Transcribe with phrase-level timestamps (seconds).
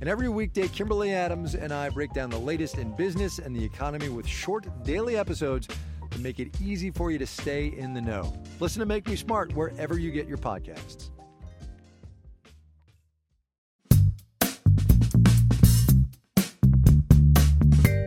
[0.00, 3.64] And every weekday, Kimberly Adams and I break down the latest in business and the
[3.64, 5.68] economy with short daily episodes
[6.10, 8.36] to make it easy for you to stay in the know.
[8.60, 11.10] Listen to Make Me Smart wherever you get your podcasts.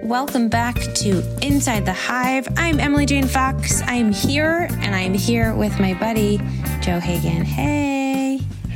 [0.03, 2.47] Welcome back to Inside the Hive.
[2.55, 3.81] I'm Emily Jane Fox.
[3.87, 6.37] I'm here, and I'm here with my buddy,
[6.79, 7.43] Joe Hagan.
[7.43, 8.06] Hey.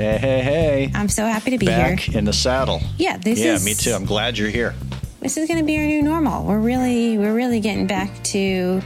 [0.02, 0.92] Hey, hey, hey.
[0.96, 2.18] I'm so happy to be Back here.
[2.18, 2.82] in the saddle.
[2.98, 3.92] Yeah, this yeah, is Yeah, me too.
[3.92, 4.74] I'm glad you're here.
[5.20, 6.44] This is going to be our new normal.
[6.44, 8.82] We're really we're really getting back to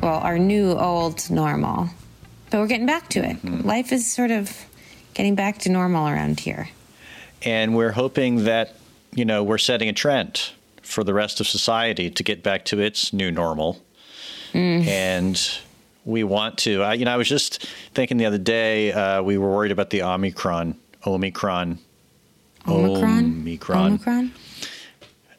[0.00, 1.90] well, our new old normal.
[2.48, 3.42] But we're getting back to it.
[3.42, 3.68] Mm-hmm.
[3.68, 4.50] Life is sort of
[5.12, 6.70] getting back to normal around here.
[7.42, 8.74] And we're hoping that,
[9.14, 12.80] you know, we're setting a trend for the rest of society to get back to
[12.80, 13.82] its new normal.
[14.54, 14.86] Mm.
[14.86, 15.58] And
[16.04, 16.82] we want to.
[16.82, 19.90] I, you know, I was just thinking the other day, uh, we were worried about
[19.90, 21.78] the Omicron, Omicron,
[22.66, 23.24] Omicron?
[23.24, 23.86] Omicron.
[23.86, 24.32] Omicron?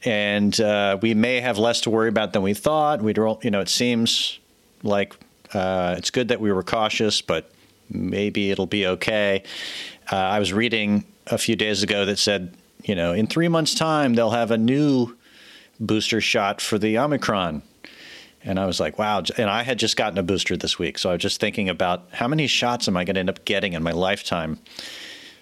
[0.06, 3.02] and uh, we may have less to worry about than we thought.
[3.02, 4.39] We, you know, it seems
[4.84, 5.16] like
[5.53, 7.52] uh, it's good that we were cautious, but
[7.89, 9.44] maybe it'll be okay.
[10.11, 13.73] Uh, I was reading a few days ago that said, you know, in three months'
[13.73, 15.16] time they'll have a new
[15.79, 17.62] booster shot for the Omicron.
[18.44, 19.24] And I was like, wow.
[19.38, 20.98] And I had just gotten a booster this week.
[20.98, 23.46] So I was just thinking about how many shots am I going to end up
[23.46, 24.59] getting in my lifetime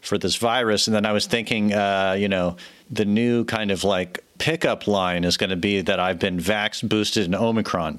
[0.01, 0.88] for this virus?
[0.88, 2.57] And then I was thinking, uh, you know,
[2.90, 6.88] the new kind of like pickup line is going to be that I've been vax
[6.88, 7.97] boosted in Omicron.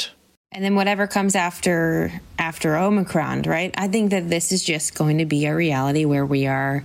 [0.53, 3.75] And then whatever comes after after Omicron, right?
[3.79, 6.85] I think that this is just going to be a reality where we are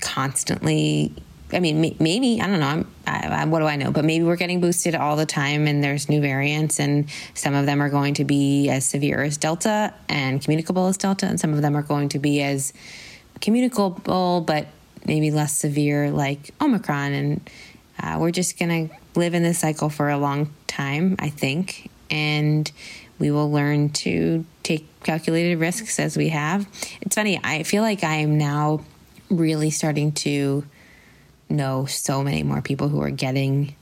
[0.00, 1.12] constantly
[1.52, 2.84] I mean, maybe I don't know.
[3.06, 3.90] I, I, what do I know?
[3.90, 7.66] But maybe we're getting boosted all the time, and there's new variants, and some of
[7.66, 11.52] them are going to be as severe as Delta and communicable as Delta, and some
[11.52, 12.72] of them are going to be as
[13.40, 14.68] communicable but
[15.04, 17.12] maybe less severe, like Omicron.
[17.12, 17.50] And
[18.00, 22.70] uh, we're just gonna live in this cycle for a long time, I think, and
[23.18, 26.66] we will learn to take calculated risks as we have.
[27.00, 27.40] It's funny.
[27.42, 28.84] I feel like I am now
[29.28, 30.64] really starting to
[31.52, 33.76] know so many more people who are getting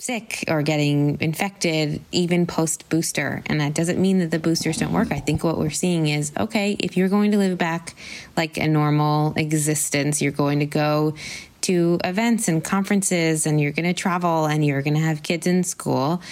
[0.00, 4.92] sick or getting infected even post booster and that doesn't mean that the boosters don't
[4.92, 5.10] work.
[5.10, 7.94] I think what we're seeing is okay if you're going to live back
[8.36, 11.14] like a normal existence you're going to go
[11.62, 15.46] to events and conferences and you're going to travel and you're going to have kids
[15.46, 16.22] in school.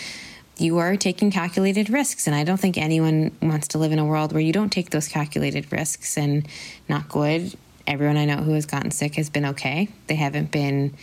[0.59, 4.07] You are taking calculated risks and i don't think anyone wants to live in a
[4.07, 6.47] world where you don't take those calculated risks and
[6.89, 7.53] not good
[7.87, 9.89] everyone I know who has gotten sick has been okay.
[10.07, 10.95] They haven't been,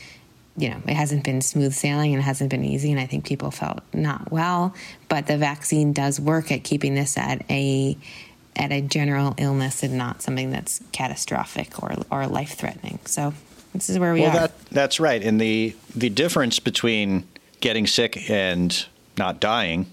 [0.58, 2.92] you know, it hasn't been smooth sailing and it hasn't been easy.
[2.92, 4.74] And I think people felt not well.
[5.10, 7.98] But the vaccine does work at keeping this at a
[8.56, 13.00] at a general illness and not something that's catastrophic or or life threatening.
[13.06, 13.34] So
[13.74, 14.34] this is where we well, are.
[14.34, 15.24] Well, that, that's right.
[15.24, 17.28] And the the difference between
[17.60, 18.86] getting sick and
[19.18, 19.88] not dying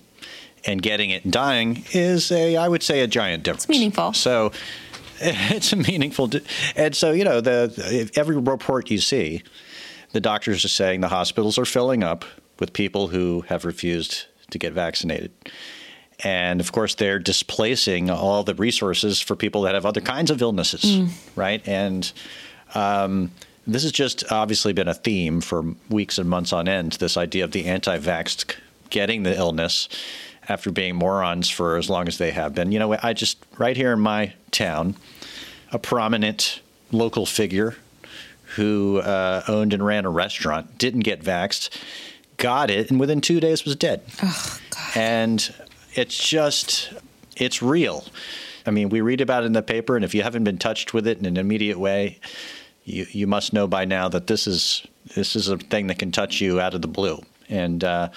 [0.67, 3.65] and getting it and dying is a I would say a giant difference.
[3.65, 4.13] It's meaningful.
[4.13, 4.53] So
[5.53, 6.31] it's a meaningful,
[6.77, 9.43] and so you know the every report you see,
[10.13, 12.25] the doctors are saying the hospitals are filling up
[12.59, 15.33] with people who have refused to get vaccinated.
[16.23, 20.43] And of course, they're displacing all the resources for people that have other kinds of
[20.43, 21.11] illnesses, mm.
[21.35, 21.67] right?
[21.67, 22.11] And
[22.75, 23.31] um,
[23.67, 27.45] this has just obviously been a theme for weeks and months on end this idea
[27.45, 28.57] of the anti vaxxed
[28.91, 29.89] getting the illness
[30.49, 32.73] after being morons for as long as they have been.
[32.73, 34.97] You know, I just, right here in my town,
[35.73, 36.61] a prominent
[36.93, 37.77] local figure
[38.57, 41.71] who uh, owned and ran a restaurant didn't get vaxxed,
[42.37, 44.03] got it, and within two days was dead.
[44.23, 44.97] Oh, God.
[44.97, 45.55] And
[45.95, 46.93] it's just,
[47.37, 48.05] it's real.
[48.67, 50.93] I mean, we read about it in the paper, and if you haven't been touched
[50.93, 52.19] with it in an immediate way,
[52.85, 56.13] you, you must know by now that this is this is a thing that can
[56.13, 57.21] touch you out of the blue.
[57.49, 58.11] And uh,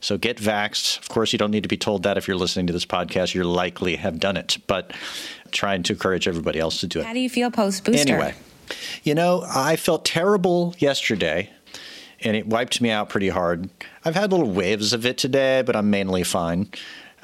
[0.00, 0.98] So get vaxxed.
[0.98, 3.34] Of course, you don't need to be told that if you're listening to this podcast.
[3.34, 4.92] You likely have done it, but
[5.50, 7.06] trying to encourage everybody else to do it.
[7.06, 8.14] How do you feel post booster?
[8.14, 8.34] Anyway,
[9.02, 11.50] you know, I felt terrible yesterday
[12.20, 13.68] and it wiped me out pretty hard.
[14.04, 16.70] I've had little waves of it today, but I'm mainly fine.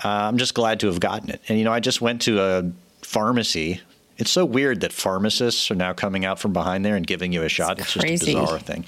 [0.05, 1.41] Uh, I'm just glad to have gotten it.
[1.49, 2.73] And, you know, I just went to a
[3.03, 3.81] pharmacy.
[4.19, 7.43] It's so weird that pharmacists are now coming out from behind there and giving you
[7.43, 7.81] a shot.
[7.81, 8.85] It's, it's just a bizarre thing.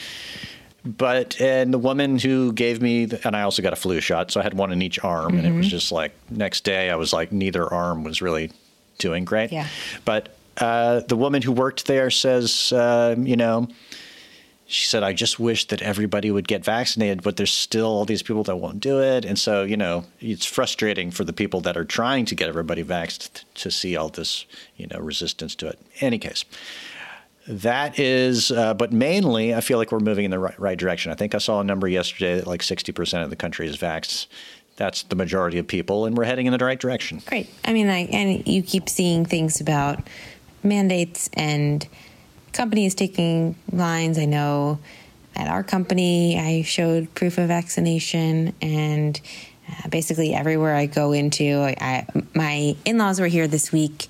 [0.85, 4.31] But, and the woman who gave me, the, and I also got a flu shot,
[4.31, 5.29] so I had one in each arm.
[5.29, 5.39] Mm-hmm.
[5.39, 5.71] And it was mm-hmm.
[5.71, 8.53] just like, next day, I was like, neither arm was really
[8.99, 9.51] doing great.
[9.51, 9.67] Yeah.
[10.05, 13.69] But uh, the woman who worked there says, uh, you know,
[14.67, 18.23] she said, I just wish that everybody would get vaccinated, but there's still all these
[18.23, 19.25] people that won't do it.
[19.25, 22.83] And so, you know, it's frustrating for the people that are trying to get everybody
[22.83, 24.47] vaxxed to see all this,
[24.77, 25.79] you know, resistance to it.
[26.01, 26.45] Any case,
[27.47, 31.13] that is, uh, but mainly, I feel like we're moving in the right, right, direction.
[31.13, 34.27] I think I saw a number yesterday that like 60% of the country is vaxxed.
[34.77, 37.23] That's the majority of people, and we're heading in the right direction.
[37.27, 37.49] Great.
[37.65, 40.01] I mean, I, and you keep seeing things about
[40.63, 41.87] mandates and
[42.53, 44.19] companies taking lines.
[44.19, 44.79] I know
[45.37, 49.21] at our company, I showed proof of vaccination, and
[49.69, 54.09] uh, basically everywhere I go into, I, I, my in laws were here this week,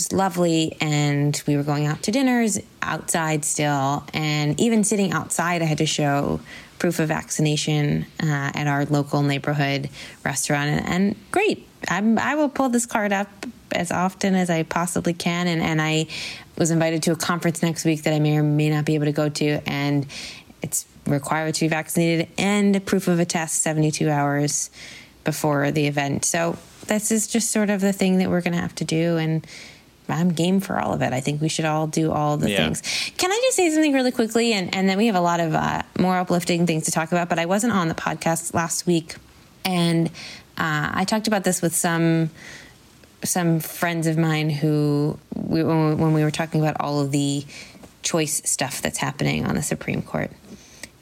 [0.00, 5.62] is lovely, and we were going out to dinners outside still, and even sitting outside,
[5.62, 6.40] I had to show
[6.78, 9.88] proof of vaccination uh, at our local neighborhood
[10.24, 11.66] restaurant, and, and great.
[11.88, 13.28] I'm, I will pull this card up
[13.72, 15.46] as often as I possibly can.
[15.46, 16.06] And, and I
[16.56, 19.06] was invited to a conference next week that I may or may not be able
[19.06, 19.60] to go to.
[19.66, 20.06] And
[20.62, 24.70] it's required to be vaccinated and proof of a test 72 hours
[25.24, 26.24] before the event.
[26.24, 26.56] So
[26.86, 29.16] this is just sort of the thing that we're going to have to do.
[29.16, 29.46] And
[30.08, 31.12] I'm game for all of it.
[31.12, 32.58] I think we should all do all the yeah.
[32.58, 32.82] things.
[33.16, 34.52] Can I just say something really quickly?
[34.52, 37.28] And, and then we have a lot of uh, more uplifting things to talk about.
[37.28, 39.16] But I wasn't on the podcast last week.
[39.64, 40.08] And
[40.58, 42.30] uh, I talked about this with some
[43.22, 47.42] some friends of mine who, we, when we were talking about all of the
[48.02, 50.30] choice stuff that's happening on the Supreme Court.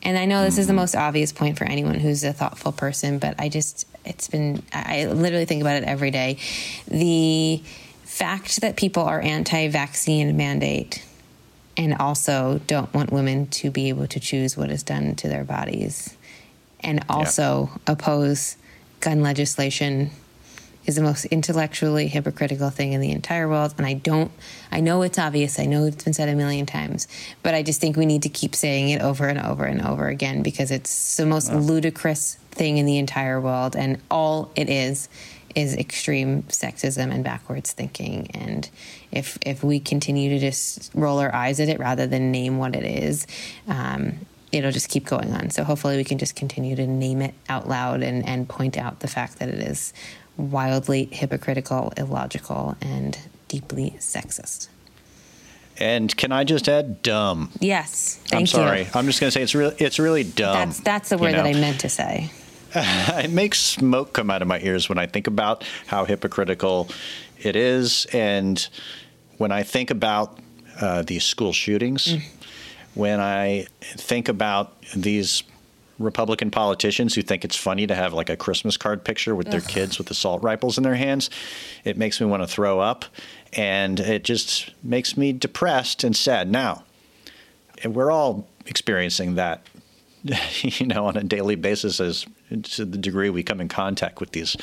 [0.04, 3.18] And I know this is the most obvious point for anyone who's a thoughtful person,
[3.18, 6.38] but I just, it's been, I literally think about it every day.
[6.88, 7.62] The
[8.12, 11.02] fact that people are anti vaccine mandate
[11.78, 15.44] and also don't want women to be able to choose what is done to their
[15.44, 16.14] bodies
[16.80, 17.92] and also yeah.
[17.94, 18.56] oppose
[19.00, 20.10] gun legislation
[20.84, 23.72] is the most intellectually hypocritical thing in the entire world.
[23.78, 24.32] And I don't,
[24.70, 25.58] I know it's obvious.
[25.58, 27.06] I know it's been said a million times,
[27.42, 30.08] but I just think we need to keep saying it over and over and over
[30.08, 33.76] again because it's the most ludicrous thing in the entire world.
[33.76, 35.08] And all it is
[35.54, 38.30] is extreme sexism and backwards thinking.
[38.34, 38.68] And
[39.10, 42.74] if, if we continue to just roll our eyes at it rather than name what
[42.76, 43.26] it is,
[43.66, 44.14] um,
[44.52, 45.50] it'll just keep going on.
[45.50, 49.00] So hopefully we can just continue to name it out loud and, and point out
[49.00, 49.92] the fact that it is
[50.36, 53.18] wildly hypocritical, illogical, and
[53.48, 54.68] deeply sexist.
[55.78, 57.50] And can I just add dumb?
[57.60, 58.20] Yes.
[58.30, 58.82] I'm sorry.
[58.82, 58.86] You.
[58.94, 60.68] I'm just going to say it's really it's really dumb.
[60.68, 61.42] That's that's the word you know?
[61.44, 62.30] that I meant to say.
[63.24, 66.88] it makes smoke come out of my ears when I think about how hypocritical
[67.38, 68.66] it is, and
[69.38, 70.38] when I think about
[70.80, 72.22] uh, these school shootings, mm.
[72.94, 75.42] when I think about these
[75.98, 79.60] Republican politicians who think it's funny to have like a Christmas card picture with their
[79.60, 79.68] Ugh.
[79.68, 81.30] kids with assault rifles in their hands.
[81.84, 83.04] It makes me want to throw up,
[83.52, 86.50] and it just makes me depressed and sad.
[86.50, 86.84] Now,
[87.84, 89.66] we're all experiencing that,
[90.62, 92.26] you know, on a daily basis as
[92.60, 94.56] to the degree we come in contact with these,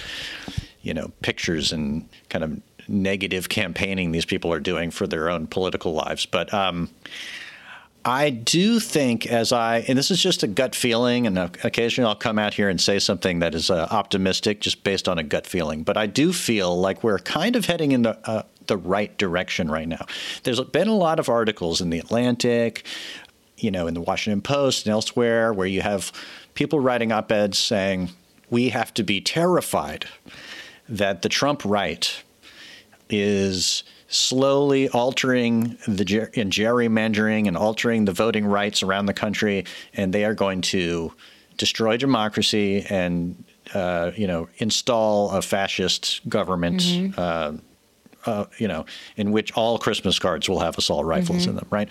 [0.81, 5.48] you know, pictures and kind of negative campaigning these people are doing for their own
[5.48, 6.25] political lives.
[6.25, 6.89] But um,
[8.05, 12.15] I do think, as I, and this is just a gut feeling, and occasionally I'll
[12.15, 15.46] come out here and say something that is uh, optimistic just based on a gut
[15.46, 19.15] feeling, but I do feel like we're kind of heading in the, uh, the right
[19.17, 20.05] direction right now.
[20.43, 22.86] There's been a lot of articles in The Atlantic,
[23.58, 26.13] you know, in the Washington Post and elsewhere where you have
[26.59, 28.09] people writing op eds saying,
[28.49, 30.05] we have to be terrified
[30.89, 32.21] that the Trump right
[33.09, 39.63] is slowly altering the and gerrymandering and altering the voting rights around the country,
[39.93, 41.13] and they are going to
[41.55, 43.41] destroy democracy and
[43.73, 46.81] uh, you know install a fascist government.
[46.81, 47.13] Mm-hmm.
[47.17, 47.53] Uh,
[48.29, 48.86] uh, you know,
[49.17, 51.51] in which all Christmas cards will have assault rifles mm-hmm.
[51.51, 51.89] in them, right?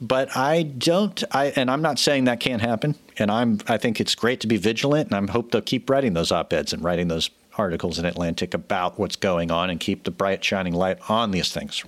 [0.00, 2.94] But I don't, I and I'm not saying that can't happen.
[3.18, 6.12] And I'm, I think it's great to be vigilant, and I'm hope they'll keep writing
[6.12, 10.04] those op eds and writing those articles in Atlantic about what's going on and keep
[10.04, 11.84] the bright shining light on these things.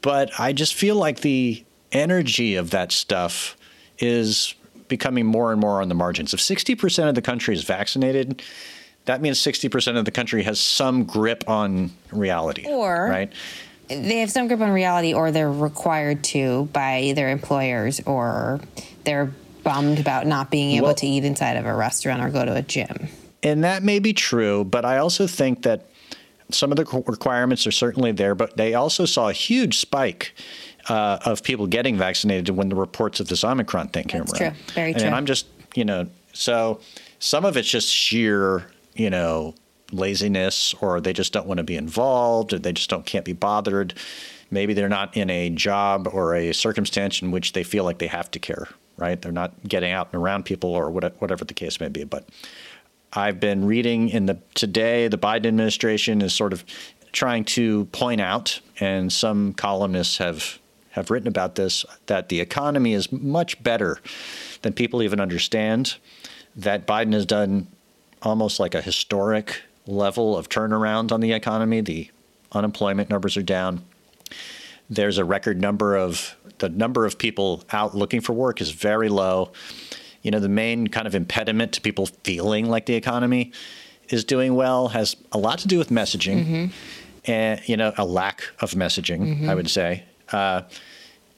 [0.00, 3.56] But I just feel like the energy of that stuff
[3.98, 4.54] is
[4.88, 6.34] becoming more and more on the margins.
[6.34, 8.42] If 60% of the country is vaccinated,
[9.06, 12.64] that means 60% of the country has some grip on reality.
[12.66, 13.32] Or right?
[13.88, 18.60] they have some grip on reality or they're required to by their employers or
[19.04, 19.30] they're
[19.62, 22.54] bummed about not being able Well- to eat inside of a restaurant or go to
[22.54, 23.08] a gym.
[23.42, 25.86] And that may be true, but I also think that
[26.50, 30.34] some of the requirements are certainly there, but they also saw a huge spike
[30.88, 34.34] uh, of people getting vaccinated when the reports of this Omicron thing came around.
[34.34, 34.50] true.
[34.74, 35.04] Very true.
[35.04, 35.14] and.
[35.14, 36.80] I'm just, you know, so
[37.18, 39.54] some of it's just sheer, you know,
[39.92, 43.32] laziness, or they just don't want to be involved, or they just don't can't be
[43.32, 43.94] bothered.
[44.50, 48.06] Maybe they're not in a job or a circumstance in which they feel like they
[48.06, 48.68] have to care.
[48.96, 49.20] Right?
[49.20, 52.04] They're not getting out and around people, or whatever the case may be.
[52.04, 52.28] But
[53.12, 56.64] I've been reading in the today the Biden administration is sort of
[57.12, 60.58] trying to point out, and some columnists have
[60.90, 63.98] have written about this that the economy is much better
[64.62, 65.96] than people even understand.
[66.56, 67.66] That Biden has done
[68.24, 71.80] almost like a historic level of turnaround on the economy.
[71.80, 72.10] The
[72.52, 73.84] unemployment numbers are down.
[74.88, 79.08] There's a record number of the number of people out looking for work is very
[79.08, 79.52] low.
[80.22, 83.52] You know, the main kind of impediment to people feeling like the economy
[84.08, 86.72] is doing well has a lot to do with messaging,
[87.26, 89.48] and you know, a lack of messaging.
[89.48, 90.04] I would say.
[90.32, 90.62] Uh,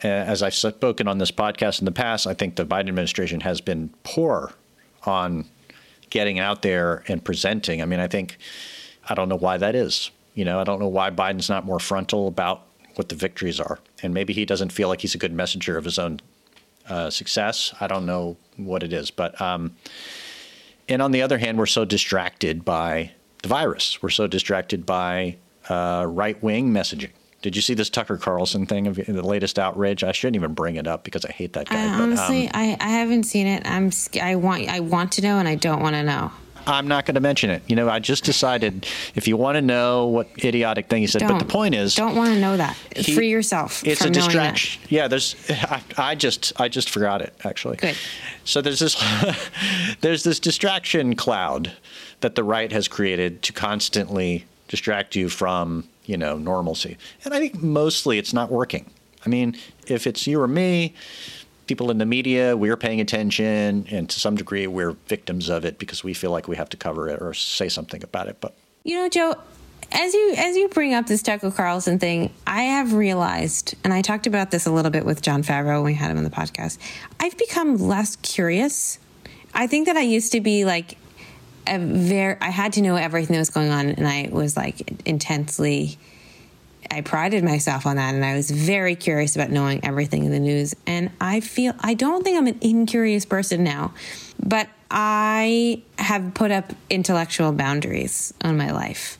[0.02, 3.60] as I've spoken on this podcast in the past, I think the Biden administration has
[3.60, 4.52] been poor
[5.04, 5.46] on
[6.10, 7.82] getting out there and presenting.
[7.82, 8.38] I mean, I think
[9.08, 10.10] I don't know why that is.
[10.34, 12.62] You know, I don't know why Biden's not more frontal about
[12.96, 15.84] what the victories are, and maybe he doesn't feel like he's a good messenger of
[15.84, 16.20] his own
[16.88, 17.74] uh, success.
[17.80, 19.76] I don't know what it is, but um,
[20.88, 24.02] and on the other hand, we're so distracted by the virus.
[24.02, 25.36] We're so distracted by
[25.68, 27.10] uh, right wing messaging.
[27.42, 30.02] Did you see this Tucker Carlson thing of the latest outrage?
[30.02, 31.80] I shouldn't even bring it up because I hate that guy.
[31.80, 33.62] I but, um, honestly, I, I haven't seen it.
[33.66, 33.90] I'm
[34.20, 36.32] I want I want to know and I don't want to know.
[36.68, 37.62] I'm not going to mention it.
[37.68, 41.20] You know, I just decided if you want to know what idiotic thing he said,
[41.20, 41.30] Don't.
[41.32, 42.76] but the point is, don't want to know that.
[42.96, 43.86] he- Free yourself.
[43.86, 44.82] It's a distraction.
[44.88, 45.36] Yeah, there's.
[45.48, 47.76] I, I just I just forgot it actually.
[47.76, 47.96] Good.
[48.44, 48.96] So there's this
[50.00, 51.72] there's this distraction cloud
[52.20, 57.38] that the right has created to constantly distract you from you know normalcy, and I
[57.38, 58.90] think mostly it's not working.
[59.24, 60.94] I mean, if it's you or me,
[61.66, 65.78] people in the media, we're paying attention, and to some degree, we're victims of it
[65.78, 68.36] because we feel like we have to cover it or say something about it.
[68.40, 69.34] But You know, Joe,
[69.92, 74.02] as you as you bring up this Tucker Carlson thing, I have realized, and I
[74.02, 76.30] talked about this a little bit with Jon Favreau when we had him on the
[76.30, 76.78] podcast.
[77.20, 78.98] I've become less curious.
[79.54, 80.98] I think that I used to be like
[81.66, 82.36] very.
[82.40, 85.98] I had to know everything that was going on, and I was like intensely.
[86.90, 90.38] I prided myself on that, and I was very curious about knowing everything in the
[90.38, 90.74] news.
[90.86, 93.92] And I feel I don't think I'm an incurious person now,
[94.44, 99.18] but I have put up intellectual boundaries on my life.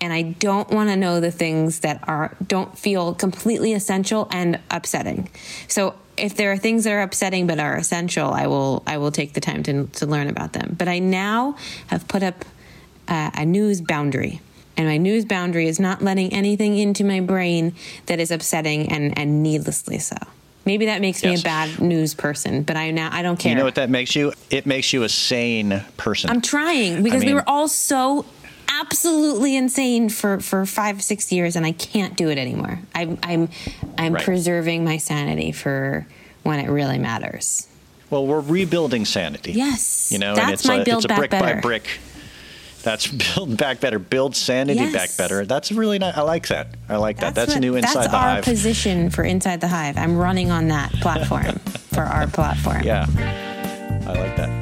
[0.00, 4.58] And I don't want to know the things that are don't feel completely essential and
[4.68, 5.28] upsetting.
[5.68, 9.10] So if there are things that are upsetting but are essential, I will I will
[9.10, 10.74] take the time to to learn about them.
[10.78, 11.56] But I now
[11.88, 12.44] have put up
[13.08, 14.40] uh, a news boundary.
[14.76, 17.74] And my news boundary is not letting anything into my brain
[18.06, 20.16] that is upsetting and, and needlessly so.
[20.64, 23.50] Maybe that makes me a bad news person, but I now I don't care.
[23.50, 24.32] you know what that makes you?
[24.48, 26.30] It makes you a sane person.
[26.30, 28.24] I'm trying because we mean- were all so
[28.80, 32.78] absolutely insane for for five six years, and I can't do it anymore.
[32.94, 33.48] I'm I'm
[33.98, 34.24] I'm Right.
[34.24, 36.06] preserving my sanity for
[36.42, 37.66] when it really matters.
[38.10, 39.52] Well, we're rebuilding sanity.
[39.52, 41.54] Yes, You know, that's and it's a, it's a brick better.
[41.54, 41.88] by brick.
[42.82, 44.92] That's build back better, build sanity Yes.
[44.92, 45.46] back better.
[45.46, 46.16] That's really nice.
[46.16, 46.68] I like that.
[46.88, 47.34] I like that.
[47.34, 48.44] That's, what- a new inside That's the our hive.
[48.44, 49.96] position for Inside the Hive.
[49.96, 51.44] I'm running on that platform
[51.94, 52.82] for our platform.
[52.82, 53.06] Yeah,
[54.06, 54.61] I like that.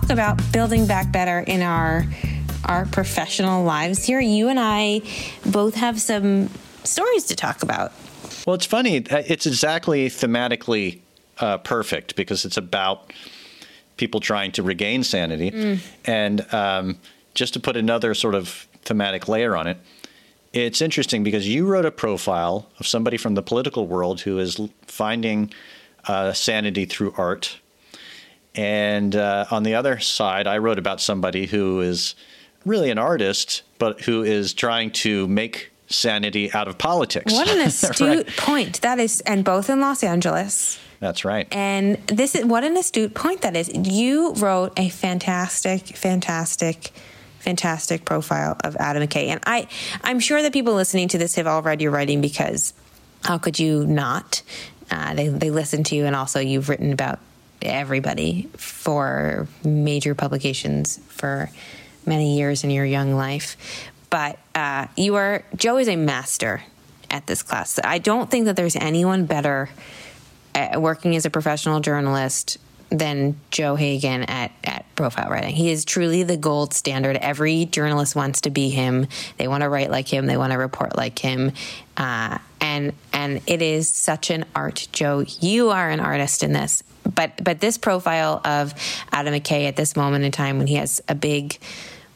[0.00, 2.04] Talk about building back better in our
[2.66, 4.20] our professional lives here.
[4.20, 5.00] You and I
[5.46, 6.50] both have some
[6.84, 7.92] stories to talk about.
[8.46, 9.08] Well, it's funny.
[9.08, 11.00] Uh, it's exactly thematically
[11.38, 13.12] uh, perfect because it's about
[13.96, 15.50] people trying to regain sanity.
[15.50, 15.78] Mm.
[16.04, 16.98] And um,
[17.34, 19.78] just to put another sort of thematic layer on it,
[20.52, 24.60] it's interesting because you wrote a profile of somebody from the political world who is
[24.82, 25.52] finding
[26.06, 27.60] uh, sanity through art.
[28.56, 32.14] And uh, on the other side, I wrote about somebody who is
[32.64, 37.32] really an artist, but who is trying to make sanity out of politics.
[37.32, 38.36] What an astute right?
[38.36, 40.78] point that is, and both in Los Angeles.
[41.00, 41.46] That's right.
[41.52, 43.70] And this is what an astute point that is.
[43.74, 46.90] You wrote a fantastic, fantastic,
[47.38, 49.68] fantastic profile of Adam McKay, and I,
[50.02, 52.72] I'm sure that people listening to this have all read your writing because
[53.24, 54.42] how could you not?
[54.90, 57.18] Uh, they they listen to you, and also you've written about
[57.66, 61.50] everybody for major publications for
[62.04, 63.56] many years in your young life.
[64.10, 66.62] But uh, you are Joe is a master
[67.10, 67.78] at this class.
[67.82, 69.68] I don't think that there's anyone better
[70.76, 72.58] working as a professional journalist
[72.88, 75.54] than Joe Hagan at, at profile writing.
[75.54, 77.16] He is truly the gold standard.
[77.16, 79.08] Every journalist wants to be him.
[79.38, 80.26] They want to write like him.
[80.26, 81.52] They want to report like him.
[81.96, 85.24] Uh, and and it is such an art, Joe.
[85.40, 86.82] You are an artist in this.
[87.14, 88.74] But but this profile of
[89.12, 91.58] Adam McKay at this moment in time when he has a big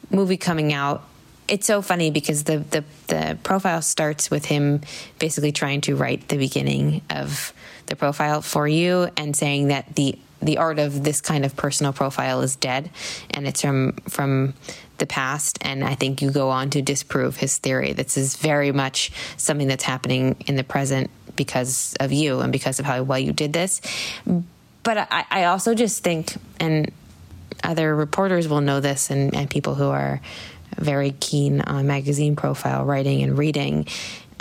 [0.09, 1.03] movie coming out
[1.51, 4.79] it's so funny because the, the, the profile starts with him
[5.19, 7.53] basically trying to write the beginning of
[7.87, 11.93] the profile for you and saying that the the art of this kind of personal
[11.93, 12.89] profile is dead
[13.29, 14.53] and it's from from
[14.97, 15.59] the past.
[15.61, 17.93] And i think you go on to disprove his theory.
[17.93, 22.79] This is very much something that's happening in the present because of you and because
[22.79, 23.81] of how well you did this
[24.83, 26.91] but i, I also just think and
[27.63, 30.21] other reporters will know this and, and people who are
[30.77, 33.87] very keen on magazine profile writing and reading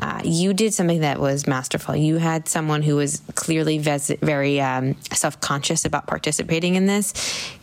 [0.01, 1.95] uh, you did something that was masterful.
[1.95, 7.13] You had someone who was clearly ves- very um, self conscious about participating in this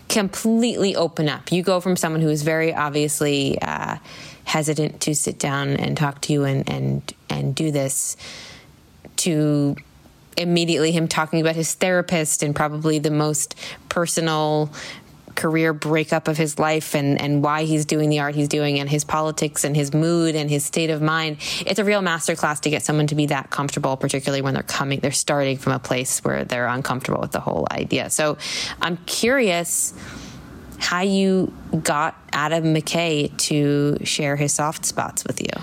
[0.07, 1.51] completely open up.
[1.51, 3.97] You go from someone who is very obviously uh,
[4.45, 8.15] hesitant to sit down and talk to you and, and, and do this
[9.17, 9.75] to
[10.37, 13.55] immediately him talking about his therapist and probably the most
[13.89, 14.71] personal
[15.37, 18.89] career breakup of his life and, and why he's doing the art he's doing and
[18.89, 21.37] his politics and his mood and his state of mind.
[21.65, 24.99] It's a real masterclass to get someone to be that comfortable, particularly when they're coming,
[24.99, 28.09] they're starting from a place where they're uncomfortable with the whole idea.
[28.09, 28.37] So
[28.81, 29.93] I'm curious
[30.79, 35.61] how you got Adam McKay to share his soft spots with you.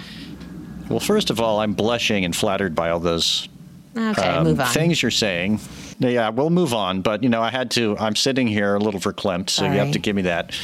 [0.89, 3.49] Well, first of all, I'm blushing and flattered by all those
[3.97, 5.61] okay, um, things you're saying.
[5.99, 7.03] Yeah, we'll move on.
[7.03, 7.97] But you know, I had to.
[7.99, 10.55] I'm sitting here a little verklempt, so you have to give me that.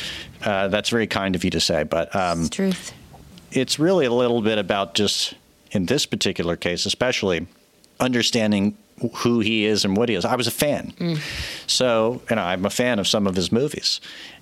[0.43, 1.85] Uh, that's very kind of you to say.
[1.85, 2.95] But um, it's truth.
[3.53, 5.35] It's really a little bit about just
[5.73, 7.47] in this particular case, especially
[7.99, 8.77] understanding
[9.17, 10.25] who he is and what he is.
[10.25, 11.19] I was a fan, mm.
[11.69, 14.01] so and I'm a fan of some of his movies,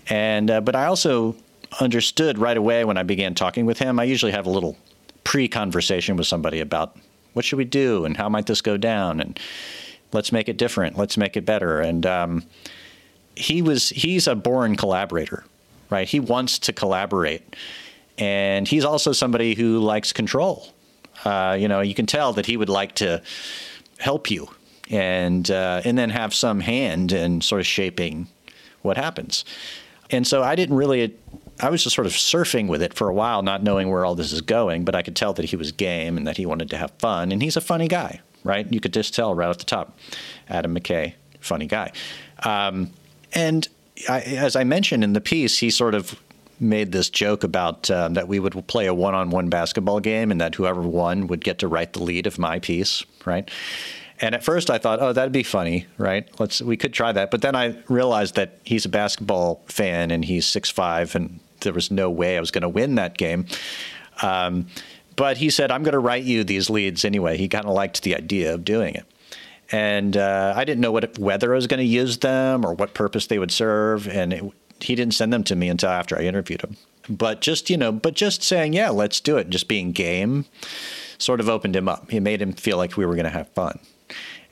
[0.08, 1.36] and uh, but I also
[1.80, 4.00] understood right away when I began talking with him.
[4.00, 4.76] I usually have a little
[5.24, 6.96] pre-conversation with somebody about
[7.38, 8.04] what should we do?
[8.04, 9.20] And how might this go down?
[9.20, 9.38] And
[10.12, 10.98] let's make it different.
[10.98, 11.80] Let's make it better.
[11.80, 12.44] And um,
[13.36, 15.44] he was he's a born collaborator
[15.90, 16.08] right?
[16.08, 17.56] He wants to collaborate.
[18.18, 20.68] And he's also somebody who likes control.
[21.24, 23.20] Uh, you know you can tell that he would like to
[23.98, 24.48] help you
[24.88, 28.28] and uh, and then have some hand in sort of shaping
[28.82, 29.44] what happens.
[30.10, 31.16] And so I didn't really
[31.60, 34.14] I was just sort of surfing with it for a while, not knowing where all
[34.14, 36.70] this is going, but I could tell that he was game and that he wanted
[36.70, 37.32] to have fun.
[37.32, 38.70] And he's a funny guy, right?
[38.72, 39.98] You could just tell right off the top.
[40.48, 41.92] Adam McKay, funny guy.
[42.44, 42.90] Um,
[43.32, 43.66] and
[44.08, 46.20] I, as I mentioned in the piece, he sort of
[46.60, 50.54] made this joke about um, that we would play a one-on-one basketball game and that
[50.54, 53.48] whoever won would get to write the lead of my piece, right?
[54.20, 56.28] And at first I thought, oh, that'd be funny, right?
[56.40, 57.30] Let's we could try that.
[57.30, 61.72] But then I realized that he's a basketball fan and he's six five and there
[61.72, 63.46] was no way I was going to win that game.
[64.22, 64.66] Um,
[65.16, 67.36] but he said, I'm going to write you these leads anyway.
[67.36, 69.04] He kind of liked the idea of doing it.
[69.70, 72.94] And uh, I didn't know what whether I was going to use them or what
[72.94, 74.08] purpose they would serve.
[74.08, 74.44] And it,
[74.80, 76.76] he didn't send them to me until after I interviewed him.
[77.08, 80.44] But just, you know, but just saying, yeah, let's do it, just being game
[81.18, 82.10] sort of opened him up.
[82.10, 83.78] He made him feel like we were going to have fun.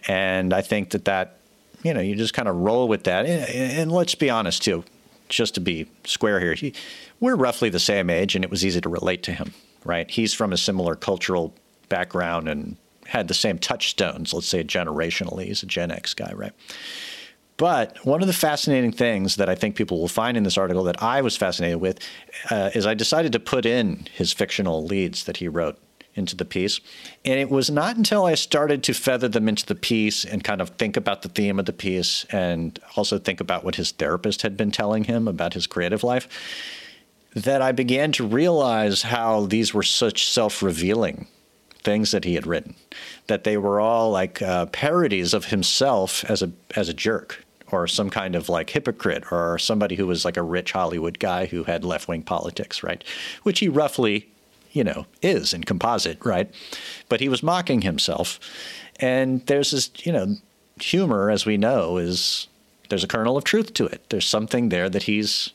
[0.09, 1.39] And I think that that,
[1.83, 3.27] you know, you just kind of roll with that.
[3.27, 4.85] And, and let's be honest, too
[5.29, 6.73] just to be square here, he,
[7.21, 9.53] we're roughly the same age, and it was easy to relate to him,
[9.85, 10.11] right?
[10.11, 11.55] He's from a similar cultural
[11.89, 15.45] background and had the same touchstones, let's say generationally.
[15.47, 16.53] He's a Gen X guy, right?
[17.57, 20.85] But one of the fascinating things that I think people will find in this article
[20.85, 22.01] that I was fascinated with
[22.51, 25.79] uh, is I decided to put in his fictional leads that he wrote
[26.17, 26.81] into the piece.
[27.25, 30.61] And it was not until I started to feather them into the piece and kind
[30.61, 34.43] of think about the theme of the piece and also think about what his therapist
[34.43, 36.29] had been telling him about his creative life
[37.37, 41.27] that I began to realize how these were such self revealing
[41.85, 42.75] things that he had written,
[43.27, 47.87] that they were all like uh, parodies of himself as a as a jerk or
[47.87, 51.65] some kind of like hypocrite or somebody who was like a rich Hollywood guy who
[51.65, 53.05] had left wing politics, right?
[53.43, 54.29] Which he roughly
[54.77, 56.53] you know, is in composite, right?
[57.09, 58.39] But he was mocking himself.
[59.01, 60.37] And there's this, you know,
[60.79, 62.47] humor, as we know, is
[62.91, 64.05] there's a kernel of truth to it.
[64.11, 65.51] There's something there that he's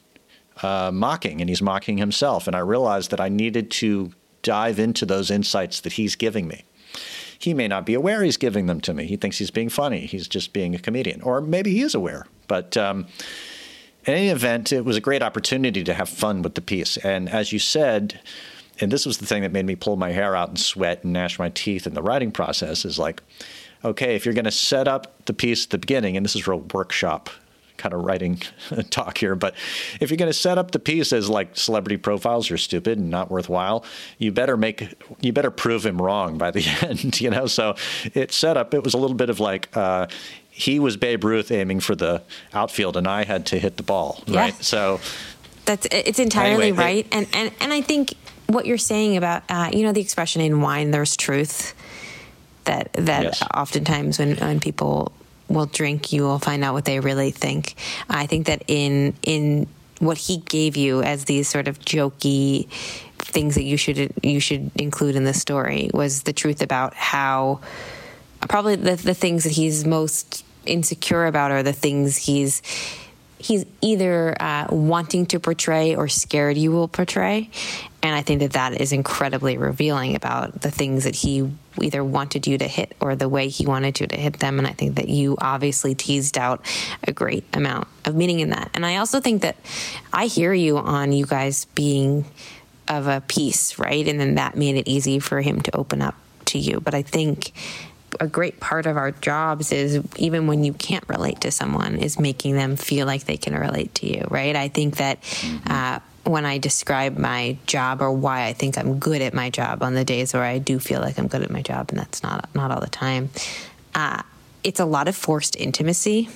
[0.63, 2.47] uh, mocking, and he's mocking himself.
[2.47, 6.63] And I realized that I needed to dive into those insights that he's giving me.
[7.37, 9.05] He may not be aware he's giving them to me.
[9.05, 10.07] He thinks he's being funny.
[10.07, 11.21] He's just being a comedian.
[11.21, 12.25] Or maybe he is aware.
[12.47, 13.05] But um,
[14.05, 16.97] in any event, it was a great opportunity to have fun with the piece.
[16.97, 18.19] And as you said,
[18.79, 21.13] and this was the thing that made me pull my hair out and sweat and
[21.13, 23.21] gnash my teeth in the writing process is like,
[23.83, 26.47] okay, if you're going to set up the piece at the beginning, and this is
[26.47, 27.29] real workshop
[27.77, 28.37] kind of writing
[28.91, 29.55] talk here, but
[29.99, 33.09] if you're going to set up the piece as like celebrity profiles are stupid and
[33.09, 33.83] not worthwhile,
[34.19, 37.47] you better make you better prove him wrong by the end, you know.
[37.47, 37.75] So
[38.13, 38.73] it set up.
[38.73, 39.75] It was a little bit of like.
[39.75, 40.07] Uh,
[40.53, 42.21] he was Babe Ruth aiming for the
[42.53, 44.41] outfield, and I had to hit the ball, yeah.
[44.41, 44.63] right?
[44.63, 44.99] So
[45.65, 48.13] that's it's entirely anyway, right, it, and and and I think
[48.51, 51.73] what you're saying about uh, you know the expression in wine there's truth
[52.65, 53.43] that that yes.
[53.53, 55.11] oftentimes when when people
[55.47, 57.75] will drink you will find out what they really think
[58.09, 59.67] i think that in in
[59.99, 62.67] what he gave you as these sort of jokey
[63.19, 67.59] things that you should you should include in the story was the truth about how
[68.49, 72.61] probably the, the things that he's most insecure about are the things he's
[73.41, 77.49] he's either uh, wanting to portray or scared you will portray.
[78.03, 82.47] And I think that that is incredibly revealing about the things that he either wanted
[82.47, 84.57] you to hit or the way he wanted you to hit them.
[84.57, 86.65] And I think that you obviously teased out
[87.03, 88.71] a great amount of meaning in that.
[88.73, 89.55] And I also think that
[90.11, 92.25] I hear you on you guys being
[92.87, 94.07] of a piece, right?
[94.07, 96.81] And then that made it easy for him to open up to you.
[96.81, 97.53] But I think
[98.19, 102.19] a great part of our jobs is even when you can't relate to someone is
[102.19, 105.71] making them feel like they can relate to you right i think that mm-hmm.
[105.71, 109.81] uh, when i describe my job or why i think i'm good at my job
[109.81, 112.21] on the days where i do feel like i'm good at my job and that's
[112.23, 113.29] not not all the time
[113.95, 114.21] uh,
[114.63, 116.29] it's a lot of forced intimacy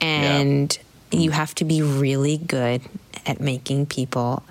[0.00, 0.78] and
[1.10, 1.20] yeah.
[1.20, 2.82] you have to be really good
[3.26, 4.42] at making people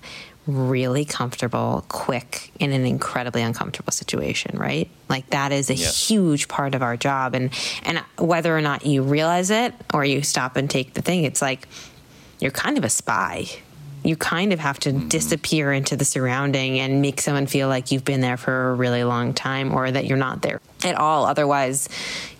[0.47, 6.07] really comfortable quick in an incredibly uncomfortable situation right like that is a yes.
[6.07, 7.51] huge part of our job and
[7.83, 11.43] and whether or not you realize it or you stop and take the thing it's
[11.43, 11.67] like
[12.39, 13.45] you're kind of a spy
[14.03, 15.07] you kind of have to mm-hmm.
[15.09, 19.03] disappear into the surrounding and make someone feel like you've been there for a really
[19.03, 21.87] long time or that you're not there at all otherwise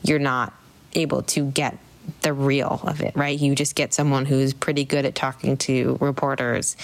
[0.02, 0.54] you're not
[0.96, 1.78] able to get
[2.22, 3.38] the real of it, right?
[3.38, 6.76] You just get someone who's pretty good at talking to reporters,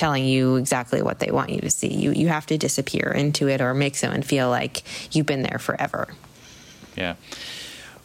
[0.00, 1.92] telling you exactly what they want you to see.
[1.92, 4.82] You you have to disappear into it or make someone feel like
[5.14, 6.08] you've been there forever.
[6.96, 7.16] Yeah.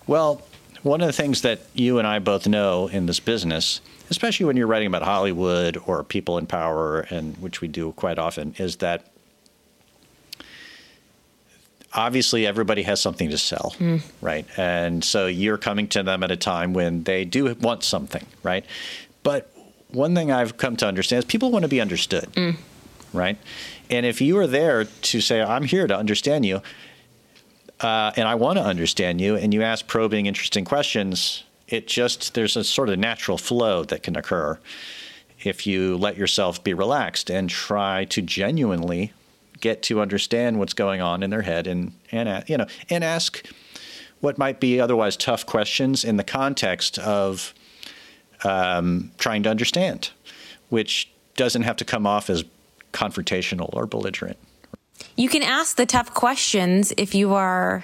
[0.06, 0.42] Well,
[0.84, 3.80] one of the things that you and I both know in this business,
[4.10, 8.20] especially when you're writing about Hollywood or people in power, and which we do quite
[8.20, 9.10] often, is that
[11.94, 14.02] obviously everybody has something to sell, mm.
[14.20, 14.46] right?
[14.58, 18.66] And so you're coming to them at a time when they do want something, right?
[19.24, 19.50] But
[19.96, 22.56] one thing I've come to understand is people want to be understood, mm.
[23.14, 23.38] right?
[23.90, 26.62] And if you are there to say, I'm here to understand you,
[27.82, 32.34] uh, and I want to understand you, and you ask probing, interesting questions, it just,
[32.34, 34.60] there's a sort of natural flow that can occur
[35.44, 39.14] if you let yourself be relaxed and try to genuinely
[39.60, 43.46] get to understand what's going on in their head and and you know and ask
[44.20, 47.54] what might be otherwise tough questions in the context of
[48.46, 50.12] um, trying to understand,
[50.70, 52.44] which doesn't have to come off as
[52.94, 54.38] confrontational or belligerent.
[55.18, 57.84] You can ask the tough questions if you are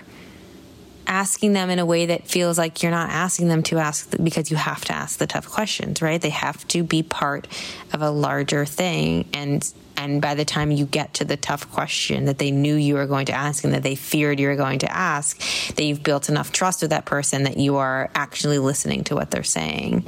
[1.07, 4.49] asking them in a way that feels like you're not asking them to ask because
[4.49, 6.21] you have to ask the tough questions, right?
[6.21, 7.47] They have to be part
[7.91, 12.25] of a larger thing and and by the time you get to the tough question
[12.25, 14.79] that they knew you were going to ask and that they feared you were going
[14.79, 15.39] to ask,
[15.75, 19.29] that you've built enough trust with that person that you are actually listening to what
[19.29, 20.03] they're saying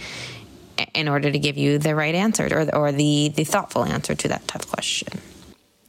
[0.94, 4.28] in order to give you the right answer or, or the, the thoughtful answer to
[4.28, 5.20] that tough question.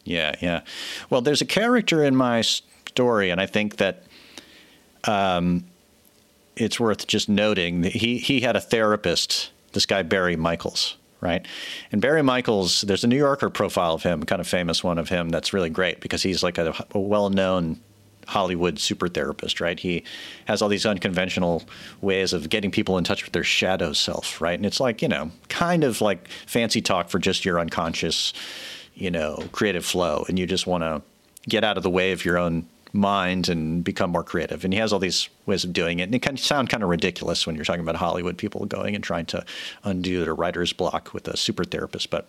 [0.04, 0.60] Yeah, yeah.
[1.10, 4.04] Well, there's a character in my story, and I think that
[5.04, 5.64] um,
[6.56, 11.46] it's worth just noting that he he had a therapist, this guy Barry Michels, right?
[11.90, 15.08] And Barry Michels, there's a New Yorker profile of him, kind of famous one of
[15.08, 17.80] him that's really great because he's like a, a well-known
[18.26, 19.78] Hollywood super therapist, right?
[19.78, 20.04] He
[20.46, 21.64] has all these unconventional
[22.00, 24.58] ways of getting people in touch with their shadow self, right?
[24.58, 28.32] And it's like, you know, kind of like fancy talk for just your unconscious,
[28.94, 30.24] you know, creative flow.
[30.28, 31.02] And you just want to
[31.48, 34.64] get out of the way of your own mind and become more creative.
[34.64, 36.04] And he has all these ways of doing it.
[36.04, 39.02] And it can sound kind of ridiculous when you're talking about Hollywood people going and
[39.02, 39.44] trying to
[39.82, 42.10] undo their writer's block with a super therapist.
[42.10, 42.28] But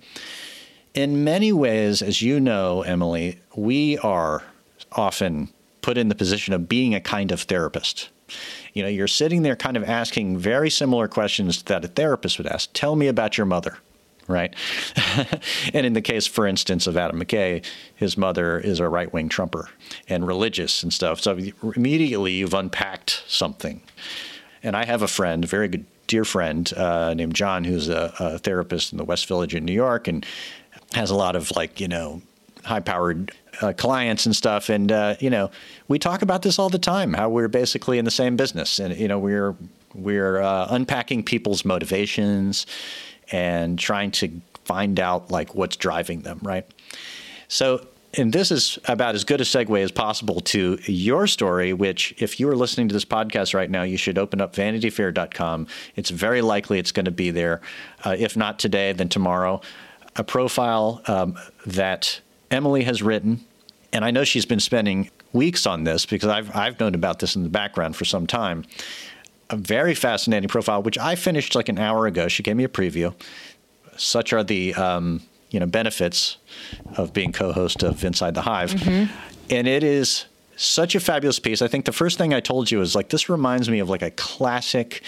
[0.95, 4.43] in many ways, as you know, Emily, we are
[4.91, 5.49] often
[5.85, 8.09] put in the position of being a kind of therapist.
[8.73, 12.47] You know, you're sitting there kind of asking very similar questions that a therapist would
[12.47, 12.71] ask.
[12.73, 13.77] Tell me about your mother,
[14.27, 14.55] right?
[15.75, 17.63] and in the case, for instance, of Adam McKay,
[17.95, 19.69] his mother is a right wing Trumper
[20.09, 21.21] and religious and stuff.
[21.21, 21.37] So
[21.75, 23.79] immediately you've unpacked something.
[24.63, 28.11] And I have a friend, a very good dear friend uh, named John, who's a,
[28.19, 30.25] a therapist in the West Village in New York and
[30.93, 32.23] has a lot of like, you know,
[32.63, 34.69] high powered uh, clients and stuff.
[34.69, 35.51] And, uh, you know,
[35.87, 38.79] we talk about this all the time, how we're basically in the same business.
[38.79, 39.55] And, you know, we're,
[39.93, 42.65] we're uh, unpacking people's motivations
[43.31, 46.65] and trying to find out like what's driving them, right?
[47.47, 47.87] So,
[48.17, 52.39] and this is about as good a segue as possible to your story, which, if
[52.39, 55.67] you are listening to this podcast right now, you should open up vanityfair.com.
[55.95, 57.61] It's very likely it's going to be there.
[58.03, 59.61] Uh, if not today, then tomorrow.
[60.15, 62.21] A profile um, that
[62.55, 63.43] Emily has written,
[63.93, 67.35] and I know she's been spending weeks on this because I've, I've known about this
[67.35, 68.65] in the background for some time.
[69.49, 72.27] A very fascinating profile, which I finished like an hour ago.
[72.27, 73.13] She gave me a preview.
[73.97, 76.37] Such are the um, you know benefits
[76.97, 79.13] of being co-host of Inside the Hive, mm-hmm.
[79.49, 81.61] and it is such a fabulous piece.
[81.61, 84.01] I think the first thing I told you is like this reminds me of like
[84.01, 85.03] a classic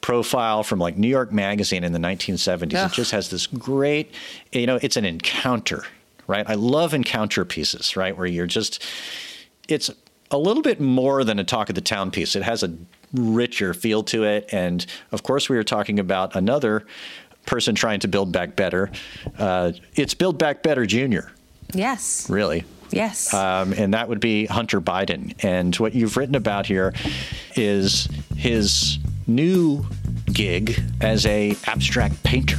[0.00, 2.74] profile from like New York Magazine in the 1970s.
[2.74, 2.90] Ugh.
[2.90, 4.14] It just has this great,
[4.52, 5.84] you know, it's an encounter
[6.30, 6.48] right?
[6.48, 8.16] I love encounter pieces, right?
[8.16, 8.82] Where you're just,
[9.68, 9.90] it's
[10.30, 12.36] a little bit more than a talk of the town piece.
[12.36, 12.72] It has a
[13.12, 14.48] richer feel to it.
[14.52, 16.86] And of course, we were talking about another
[17.46, 18.90] person trying to build back better.
[19.36, 21.32] Uh, it's Build Back Better Junior.
[21.74, 22.30] Yes.
[22.30, 22.64] Really.
[22.90, 23.34] Yes.
[23.34, 25.34] Um, and that would be Hunter Biden.
[25.44, 26.92] And what you've written about here
[27.56, 29.84] is his new
[30.32, 32.58] gig as a abstract painter.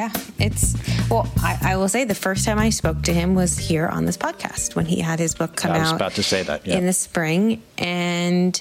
[0.00, 0.74] Yeah, it's
[1.10, 1.30] well.
[1.42, 4.16] I, I, will say the first time I spoke to him was here on this
[4.16, 5.76] podcast when he had his book come out.
[5.76, 6.78] I was about to say that yeah.
[6.78, 8.58] in the spring, and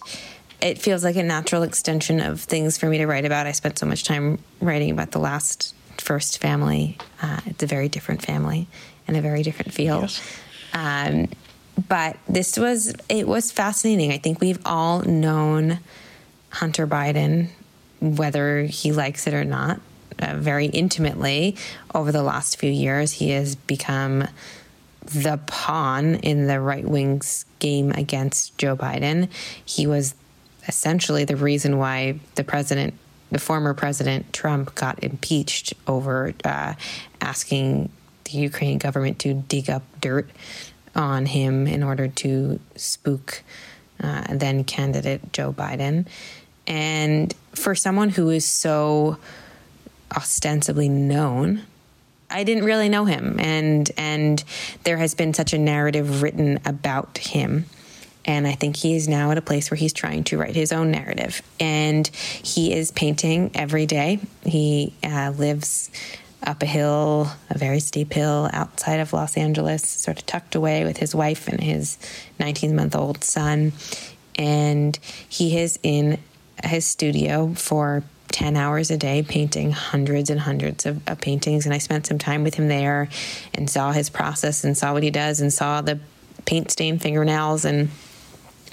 [0.60, 3.48] it feels like a natural extension of things for me to write about.
[3.48, 6.98] I spent so much time writing about the last first family.
[7.22, 8.68] Uh, it's a very different family
[9.08, 10.02] and a very different feel.
[10.02, 10.22] Yes.
[10.74, 11.30] Um,
[11.88, 14.12] but this was it was fascinating.
[14.12, 15.80] I think we've all known
[16.50, 17.48] Hunter Biden,
[18.02, 19.80] whether he likes it or not
[20.20, 21.56] uh, very intimately
[21.94, 23.14] over the last few years.
[23.14, 24.28] He has become
[25.06, 29.30] the pawn in the right wing's game against Joe Biden.
[29.66, 30.16] He was
[30.68, 32.94] essentially the reason why the president,
[33.32, 36.74] the former president Trump, got impeached over uh,
[37.22, 37.90] asking
[38.26, 40.30] the Ukraine government to dig up dirt
[40.96, 43.44] on him in order to spook
[44.02, 46.08] uh, then candidate Joe Biden.
[46.68, 49.18] And for someone who is so
[50.16, 51.64] ostensibly known.
[52.30, 54.44] I didn't really know him, and and
[54.84, 57.66] there has been such a narrative written about him.
[58.26, 60.72] And I think he is now at a place where he's trying to write his
[60.72, 61.42] own narrative.
[61.60, 64.20] And he is painting every day.
[64.44, 65.90] He uh, lives
[66.44, 70.84] up a hill, a very steep hill outside of Los Angeles, sort of tucked away
[70.84, 71.98] with his wife and his
[72.40, 73.74] 19 month old son.
[74.36, 76.20] And he is in
[76.64, 81.66] his studio for 10 hours a day painting hundreds and hundreds of, of, paintings.
[81.66, 83.10] And I spent some time with him there
[83.54, 86.00] and saw his process and saw what he does and saw the
[86.46, 87.90] paint stained fingernails and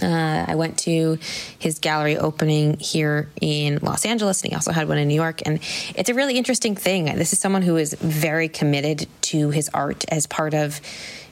[0.03, 1.19] uh, I went to
[1.59, 5.41] his gallery opening here in Los Angeles, and he also had one in New York.
[5.47, 5.61] And
[5.95, 7.07] it's a really interesting thing.
[7.17, 10.81] This is someone who is very committed to his art as part of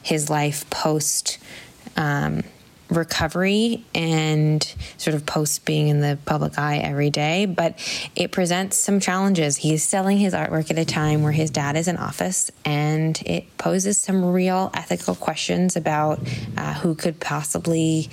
[0.02, 1.38] his life post
[1.96, 2.42] um,
[2.90, 4.62] recovery and
[4.99, 7.47] sort of post being in the public eye every day.
[7.47, 7.79] But
[8.14, 9.57] it presents some challenges.
[9.57, 13.57] He's selling his artwork at a time where his dad is in office, and it
[13.59, 16.20] poses some real ethical questions about
[16.57, 18.11] uh, who could possibly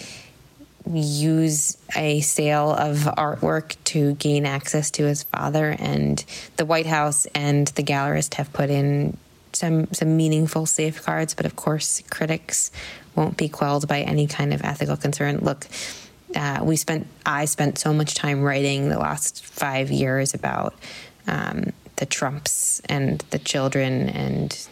[0.93, 6.25] use a sale of artwork to gain access to his father and
[6.57, 9.17] the White House and the gallerist have put in
[9.53, 12.71] some some meaningful safeguards but of course critics
[13.15, 15.67] won't be quelled by any kind of ethical concern look
[16.35, 20.73] uh, we spent I spent so much time writing the last five years about
[21.27, 24.67] um, the Trumps and the children and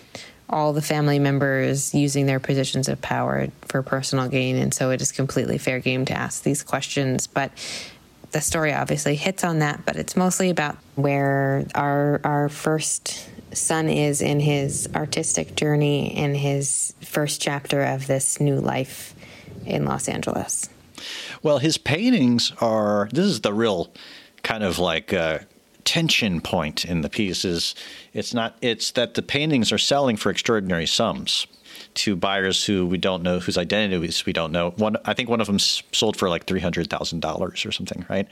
[0.50, 4.56] all the family members using their positions of power for personal gain.
[4.56, 7.28] And so it is completely fair game to ask these questions.
[7.28, 7.52] But
[8.32, 13.90] the story obviously hits on that, but it's mostly about where our our first son
[13.90, 19.16] is in his artistic journey in his first chapter of this new life
[19.66, 20.70] in Los Angeles.
[21.44, 23.92] Well, his paintings are this is the real
[24.44, 25.40] kind of like uh,
[25.84, 27.76] tension point in the piece is
[28.14, 31.48] it's not it's that the paintings are selling for extraordinary sums
[31.94, 34.72] to buyers who we don't know whose identities we don't know.
[34.72, 38.06] One I think one of them sold for like three hundred thousand dollars or something,
[38.10, 38.28] right?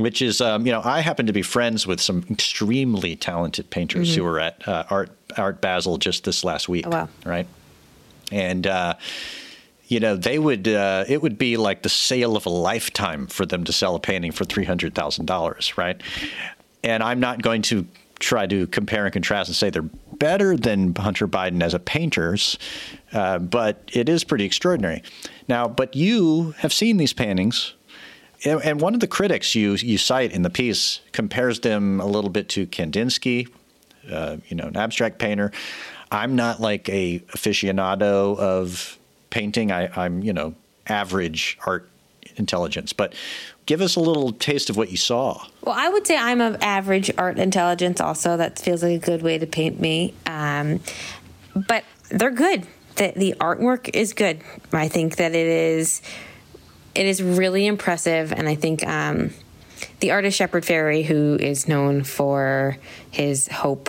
[0.00, 4.10] Which is um, you know I happen to be friends with some extremely talented painters
[4.10, 4.20] mm-hmm.
[4.20, 7.08] who were at uh, Art Art Basel just this last week, oh, wow.
[7.24, 7.46] right?
[8.32, 8.94] And uh,
[9.90, 13.44] you know, they would uh, it would be like the sale of a lifetime for
[13.44, 16.00] them to sell a painting for three hundred thousand dollars, right?
[16.84, 17.86] And I'm not going to
[18.20, 22.58] try to compare and contrast and say they're better than Hunter Biden as a painters,
[23.12, 25.02] uh, but it is pretty extraordinary.
[25.48, 27.74] Now, but you have seen these paintings,
[28.44, 32.30] and one of the critics you you cite in the piece compares them a little
[32.30, 33.48] bit to Kandinsky,
[34.10, 35.52] uh, you know, an abstract painter.
[36.10, 38.98] I'm not like a aficionado of
[39.30, 39.70] painting.
[39.70, 40.54] I, I'm you know
[40.86, 41.88] average art
[42.36, 43.14] intelligence, but
[43.66, 45.46] give us a little taste of what you saw.
[45.62, 48.00] Well, I would say I'm of average art intelligence.
[48.00, 50.14] Also, that feels like a good way to paint me.
[50.26, 50.80] Um,
[51.54, 52.66] but they're good.
[52.96, 54.42] The, the artwork is good.
[54.72, 56.02] I think that it is
[56.94, 59.30] it is really impressive, and I think um,
[60.00, 62.76] the artist Shepard Fairey, who is known for
[63.10, 63.88] his hope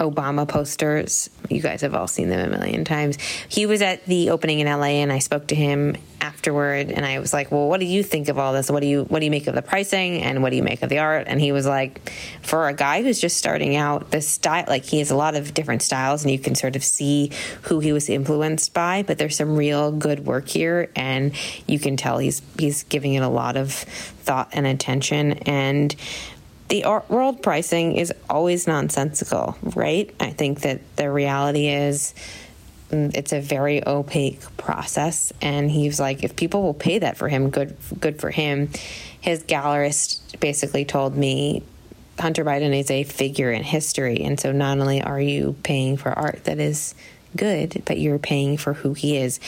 [0.00, 1.28] Obama posters.
[1.50, 3.18] You guys have all seen them a million times.
[3.48, 7.18] He was at the opening in LA and I spoke to him afterward and I
[7.18, 8.70] was like, "Well, what do you think of all this?
[8.70, 10.82] What do you what do you make of the pricing and what do you make
[10.82, 12.10] of the art?" And he was like,
[12.42, 15.52] "For a guy who's just starting out, the style like he has a lot of
[15.52, 17.30] different styles and you can sort of see
[17.62, 21.32] who he was influenced by, but there's some real good work here and
[21.66, 25.94] you can tell he's he's giving it a lot of thought and attention and
[26.70, 30.14] the art world pricing is always nonsensical, right?
[30.20, 32.14] I think that the reality is
[32.90, 37.28] mm, it's a very opaque process and he's like if people will pay that for
[37.28, 38.70] him good good for him
[39.20, 41.62] his gallerist basically told me
[42.18, 46.10] hunter biden is a figure in history and so not only are you paying for
[46.10, 46.94] art that is
[47.36, 49.40] good but you're paying for who he is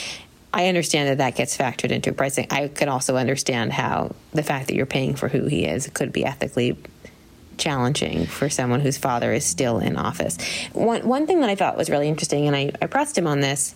[0.54, 2.46] I understand that that gets factored into pricing.
[2.50, 6.12] I can also understand how the fact that you're paying for who he is could
[6.12, 6.76] be ethically
[7.58, 10.36] challenging for someone whose father is still in office.
[10.72, 13.40] One one thing that I thought was really interesting, and I, I pressed him on
[13.40, 13.74] this.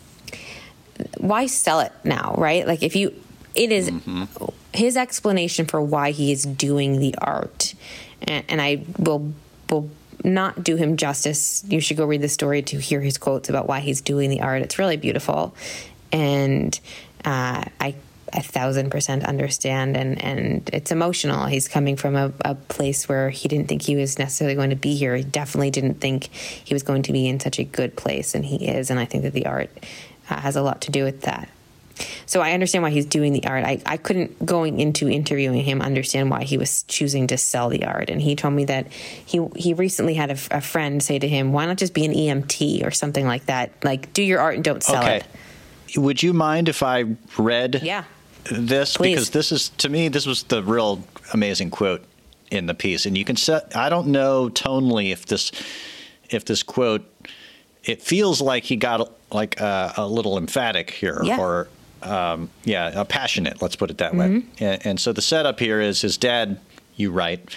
[1.18, 2.66] Why sell it now, right?
[2.66, 3.14] Like if you,
[3.54, 4.46] it is, mm-hmm.
[4.72, 7.74] his explanation for why he is doing the art,
[8.22, 9.32] and, and I will
[9.70, 9.90] will
[10.24, 11.64] not do him justice.
[11.68, 14.40] You should go read the story to hear his quotes about why he's doing the
[14.40, 14.62] art.
[14.62, 15.54] It's really beautiful,
[16.12, 16.78] and
[17.24, 17.94] uh, I
[18.32, 21.46] a thousand percent understand and and it's emotional.
[21.46, 24.76] He's coming from a, a place where he didn't think he was necessarily going to
[24.76, 25.16] be here.
[25.16, 28.44] He definitely didn't think he was going to be in such a good place and
[28.44, 29.70] he is and i think that the art
[30.28, 31.48] uh, has a lot to do with that.
[32.26, 33.64] So i understand why he's doing the art.
[33.64, 37.84] I, I couldn't going into interviewing him understand why he was choosing to sell the
[37.84, 38.10] art.
[38.10, 41.52] And he told me that he he recently had a, a friend say to him
[41.52, 43.72] why not just be an emt or something like that?
[43.84, 45.16] Like do your art and don't sell okay.
[45.18, 45.26] it.
[45.98, 47.04] Would you mind if i
[47.38, 48.04] read yeah
[48.50, 49.14] this Please.
[49.14, 52.02] because this is to me this was the real amazing quote
[52.50, 53.76] in the piece, and you can set.
[53.76, 55.50] I don't know tonally if this
[56.30, 57.04] if this quote,
[57.84, 61.38] it feels like he got like uh, a little emphatic here, Yeah.
[61.40, 61.68] or
[62.02, 63.60] um, yeah, passionate.
[63.62, 64.42] Let's put it that way.
[64.60, 66.58] And, and so the setup here is his dad.
[66.96, 67.56] You write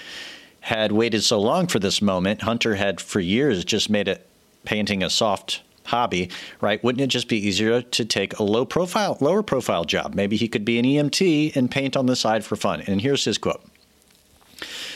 [0.62, 2.42] had waited so long for this moment.
[2.42, 4.28] Hunter had for years just made it
[4.66, 6.30] painting a soft hobby,
[6.62, 6.84] right?
[6.84, 10.14] Wouldn't it just be easier to take a low profile, lower profile job?
[10.14, 12.82] Maybe he could be an EMT and paint on the side for fun.
[12.88, 13.64] And here's his quote.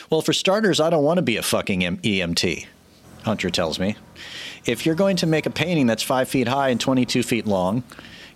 [0.09, 2.67] Well, for starters, I don't want to be a fucking EMT,
[3.23, 3.95] Hunter tells me.
[4.65, 7.83] If you're going to make a painting that's five feet high and 22 feet long,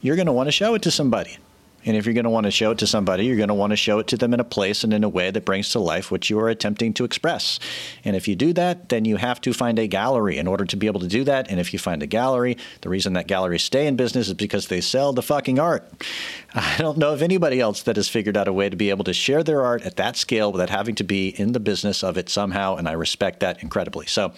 [0.02, 1.38] you're going to want to show it to somebody.
[1.86, 3.72] And if you're going to want to show it to somebody, you're going to want
[3.72, 5.80] to show it to them in a place and in a way that brings to
[5.80, 7.60] life what you are attempting to express.
[8.04, 10.76] And if you do that, then you have to find a gallery in order to
[10.76, 11.50] be able to do that.
[11.50, 14.68] And if you find a gallery, the reason that galleries stay in business is because
[14.68, 15.90] they sell the fucking art.
[16.54, 19.06] I don't know of anybody else that has figured out a way to be able
[19.06, 22.18] to share their art at that scale without having to be in the business of
[22.18, 22.76] it somehow.
[22.76, 24.08] And I respect that incredibly.
[24.08, 24.34] So,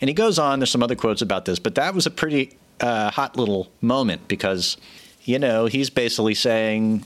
[0.00, 2.56] and he goes on, there's some other quotes about this, but that was a pretty
[2.80, 4.76] uh, hot little moment because
[5.24, 7.04] you know, he's basically saying,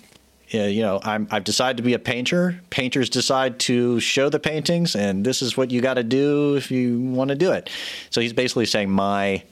[0.55, 2.61] uh, you know, I'm, I've decided to be a painter.
[2.71, 6.71] Painters decide to show the paintings, and this is what you got to do if
[6.71, 7.71] you want to do it.
[8.11, 9.43] So he's basically saying my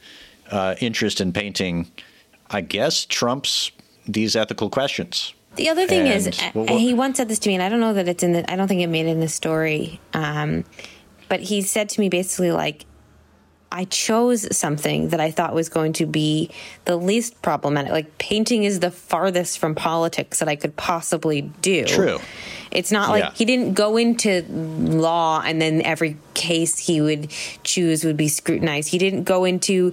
[0.50, 1.90] uh, interest in painting,
[2.50, 3.70] I guess, trumps
[4.08, 5.34] these ethical questions.
[5.56, 7.62] The other thing is, And uh, what- what- he once said this to me, and
[7.62, 8.50] I don't know that it's in the.
[8.50, 10.00] I don't think it made it in the story.
[10.12, 10.64] Um,
[11.28, 12.84] but he said to me basically like,
[13.76, 16.50] I chose something that I thought was going to be
[16.86, 17.92] the least problematic.
[17.92, 21.84] Like painting is the farthest from politics that I could possibly do.
[21.84, 22.18] True.
[22.70, 23.32] It's not like Yeah.
[23.34, 27.30] he didn't go into law and then every case he would
[27.64, 28.88] choose would be scrutinized.
[28.88, 29.92] He didn't go into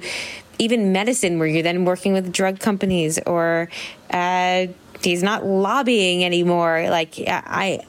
[0.59, 3.67] even medicine where you're then working with drug companies or
[4.11, 4.67] uh,
[5.03, 6.86] he's not lobbying anymore.
[6.89, 7.86] Like I,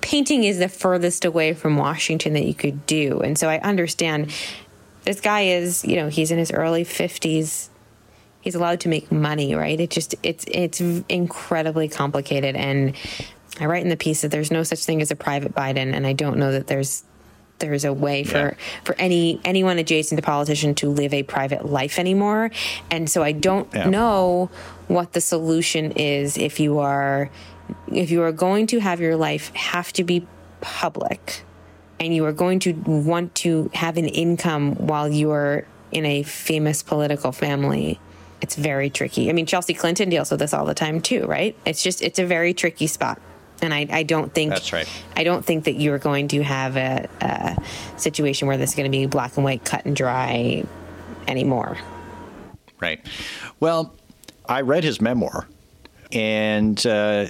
[0.00, 3.20] painting is the furthest away from Washington that you could do.
[3.20, 4.32] And so I understand
[5.04, 7.68] this guy is, you know, he's in his early 50s.
[8.40, 9.78] He's allowed to make money, right?
[9.78, 12.94] It just it's it's incredibly complicated and
[13.60, 16.06] I write in the piece that there's no such thing as a private Biden and
[16.06, 17.04] I don't know that there's
[17.60, 18.54] there's a way for Yeah.
[18.82, 22.50] for any anyone adjacent to politician to live a private life anymore.
[22.90, 23.88] And so I don't Yeah.
[23.88, 24.50] know
[24.88, 27.30] what the solution is if you are
[27.92, 30.26] if you are going to have your life have to be
[30.60, 31.44] public
[32.02, 36.22] and you are going to want to have an income while you are in a
[36.22, 38.00] famous political family
[38.40, 41.56] it's very tricky i mean chelsea clinton deals with this all the time too right
[41.64, 43.20] it's just it's a very tricky spot
[43.60, 44.88] and I, I don't think That's right.
[45.16, 47.56] I don't think that you're going to have a, a
[47.96, 50.64] situation where this is going to be black and white, cut and dry
[51.28, 51.78] anymore.
[52.80, 53.06] Right.
[53.60, 53.94] Well,
[54.46, 55.46] I read his memoir,
[56.10, 57.26] and uh,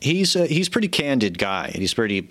[0.00, 1.72] he's a, he's a pretty candid guy.
[1.74, 2.30] He's pretty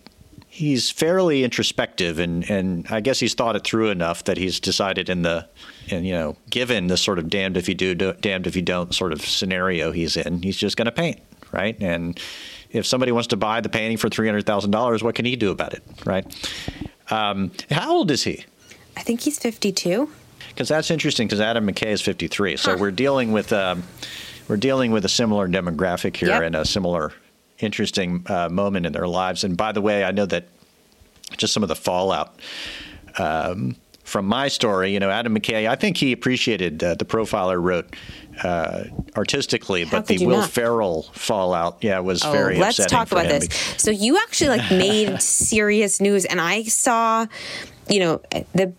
[0.60, 5.10] he's fairly introspective, and, and I guess he's thought it through enough that he's decided
[5.10, 5.48] in the
[5.90, 8.62] and you know given the sort of damned if you do, do damned if you
[8.62, 11.20] don't sort of scenario he's in, he's just going to paint,
[11.54, 11.76] right?
[11.82, 12.20] And
[12.72, 15.36] if somebody wants to buy the painting for three hundred thousand dollars, what can he
[15.36, 16.26] do about it, right?
[17.10, 18.46] Um, how old is he?
[18.98, 20.10] I think he's 52.
[20.50, 21.28] Because that's interesting.
[21.28, 23.84] Because Adam McKay is 53, so we're dealing with um,
[24.50, 26.42] we're dealing with a similar demographic here Yep.
[26.44, 27.14] and a similar
[27.60, 29.44] interesting uh, moment in their lives.
[29.44, 30.46] And by the way, I know that
[31.38, 32.40] just some of the fallout
[33.18, 34.92] um, from my story.
[34.94, 35.68] You know, Adam McKay.
[35.70, 37.96] I think he appreciated uh, the profiler wrote
[38.44, 38.86] uh,
[39.16, 40.50] artistically, but the Will not?
[40.50, 43.40] Ferrell fallout, yeah, was Oh, very let's talk for about him.
[43.42, 43.54] this.
[43.78, 47.28] So you actually like made serious news, and I saw,
[47.90, 48.22] you know,
[48.54, 48.74] the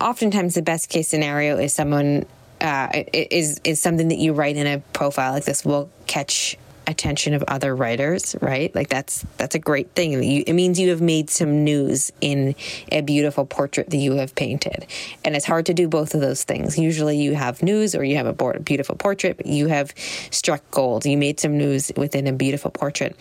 [0.00, 2.24] oftentimes the best case scenario is someone
[2.60, 6.56] uh, is is something that you write in a profile like this will catch
[6.86, 8.74] attention of other writers, right?
[8.74, 10.22] Like that's that's a great thing.
[10.22, 12.54] You, it means you have made some news in
[12.92, 14.86] a beautiful portrait that you have painted,
[15.24, 16.78] and it's hard to do both of those things.
[16.78, 19.94] Usually, you have news or you have a beautiful portrait, but you have
[20.30, 21.06] struck gold.
[21.06, 23.16] You made some news within a beautiful portrait,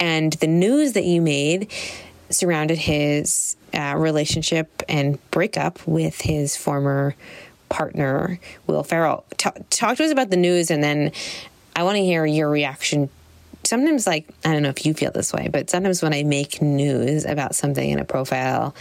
[0.00, 1.70] and the news that you made
[2.30, 7.14] surrounded his uh, relationship and breakup with his former
[7.68, 9.24] partner, Will Ferrell.
[9.36, 11.12] Ta- talk to us about the news, and then
[11.78, 13.08] I want to hear your reaction.
[13.62, 16.60] Sometimes, like, I don't know if you feel this way, but sometimes when I make
[16.60, 18.74] news about something in a profile,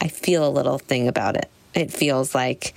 [0.00, 1.48] I feel a little thing about it.
[1.72, 2.74] It feels like,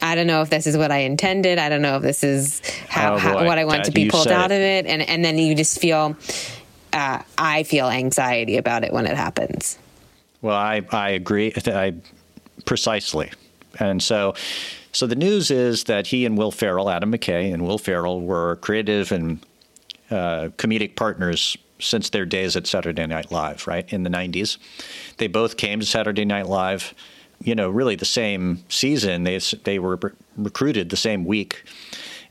[0.00, 1.58] I don't know if this is what I intended.
[1.58, 4.08] I don't know if this is how, Oh, how what I want That- to be
[4.08, 4.54] pulled out it.
[4.54, 6.16] of it, and and then you just feel.
[6.92, 9.78] Uh, I feel anxiety about it when it happens.
[10.42, 11.52] Well, I, I agree.
[11.66, 11.92] I,
[12.64, 13.32] precisely.
[13.80, 14.34] And so,
[14.96, 18.56] so the news is that he and Will Ferrell, Adam McKay and Will Ferrell, were
[18.56, 19.44] creative and
[20.10, 24.58] uh, comedic partners since their days at Saturday Night Live, right in the '90s.
[25.18, 26.94] They both came to Saturday Night Live
[27.42, 29.24] you know, really the same season.
[29.24, 29.98] They they were
[30.36, 31.64] recruited the same week,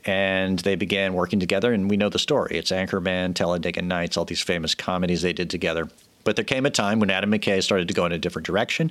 [0.04, 1.72] and they began working together.
[1.72, 2.56] And we know the story.
[2.58, 5.88] It's Anchorman, Talladega Nights, all these famous comedies they did together.
[6.24, 8.90] But there came a time when Adam McKay started to go in a different direction.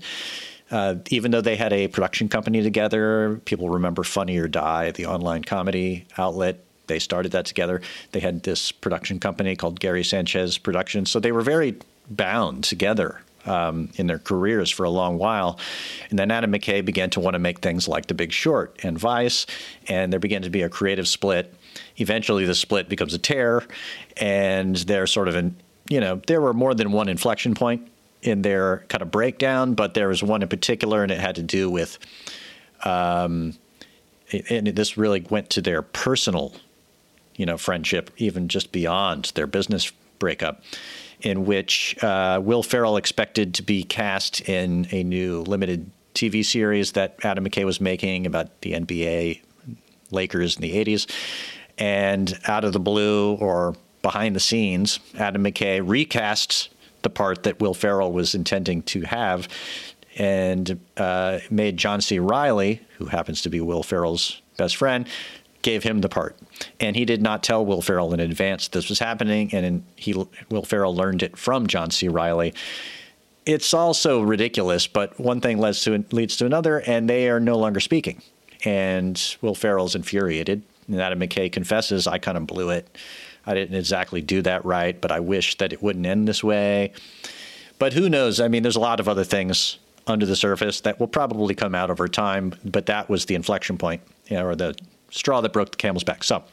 [0.71, 5.05] Uh, even though they had a production company together, people remember Funny or Die, the
[5.05, 6.59] online comedy outlet.
[6.87, 7.81] They started that together.
[8.11, 11.11] They had this production company called Gary Sanchez Productions.
[11.11, 11.75] So they were very
[12.09, 15.59] bound together um, in their careers for a long while.
[16.09, 18.97] And then Adam McKay began to want to make things like The Big Short and
[18.97, 19.45] Vice,
[19.87, 21.53] and there began to be a creative split.
[21.97, 23.63] Eventually, the split becomes a tear,
[24.17, 25.55] and they're sort of in,
[25.89, 27.87] you know, there were more than one inflection point
[28.25, 31.43] in their kind of breakdown, but there was one in particular, and it had to
[31.43, 31.99] do with,
[32.83, 33.53] um,
[34.49, 36.53] and this really went to their personal,
[37.35, 40.63] you know, friendship, even just beyond their business breakup
[41.21, 46.93] in which uh, Will Ferrell expected to be cast in a new limited TV series
[46.93, 49.41] that Adam McKay was making about the NBA
[50.11, 51.09] Lakers in the 80s.
[51.77, 56.69] And out of the blue or behind the scenes, Adam McKay recasts
[57.05, 59.47] the part that Will Ferrell was intending to have
[60.17, 62.17] and uh, made John C.
[62.17, 65.07] Reilly, who happens to be Will Ferrell's best friend,
[65.61, 66.35] gave him the part.
[66.79, 70.13] And he did not tell Will Ferrell in advance this was happening, and he
[70.49, 72.07] Will Ferrell learned it from John C.
[72.07, 72.55] Reilly.
[73.45, 77.55] It's also ridiculous, but one thing leads to leads to another, and they are no
[77.55, 78.23] longer speaking.
[78.63, 80.63] And Will Ferrell's infuriated.
[80.87, 82.97] And Adam McKay confesses, "I kind of blew it.
[83.45, 86.91] I didn't exactly do that right, but I wish that it wouldn't end this way."
[87.77, 88.39] But who knows?
[88.39, 89.77] I mean, there's a lot of other things
[90.07, 92.53] under the surface that will probably come out over time.
[92.63, 94.75] But that was the inflection point, you know, or the
[95.09, 96.23] straw that broke the camel's back.
[96.23, 96.43] So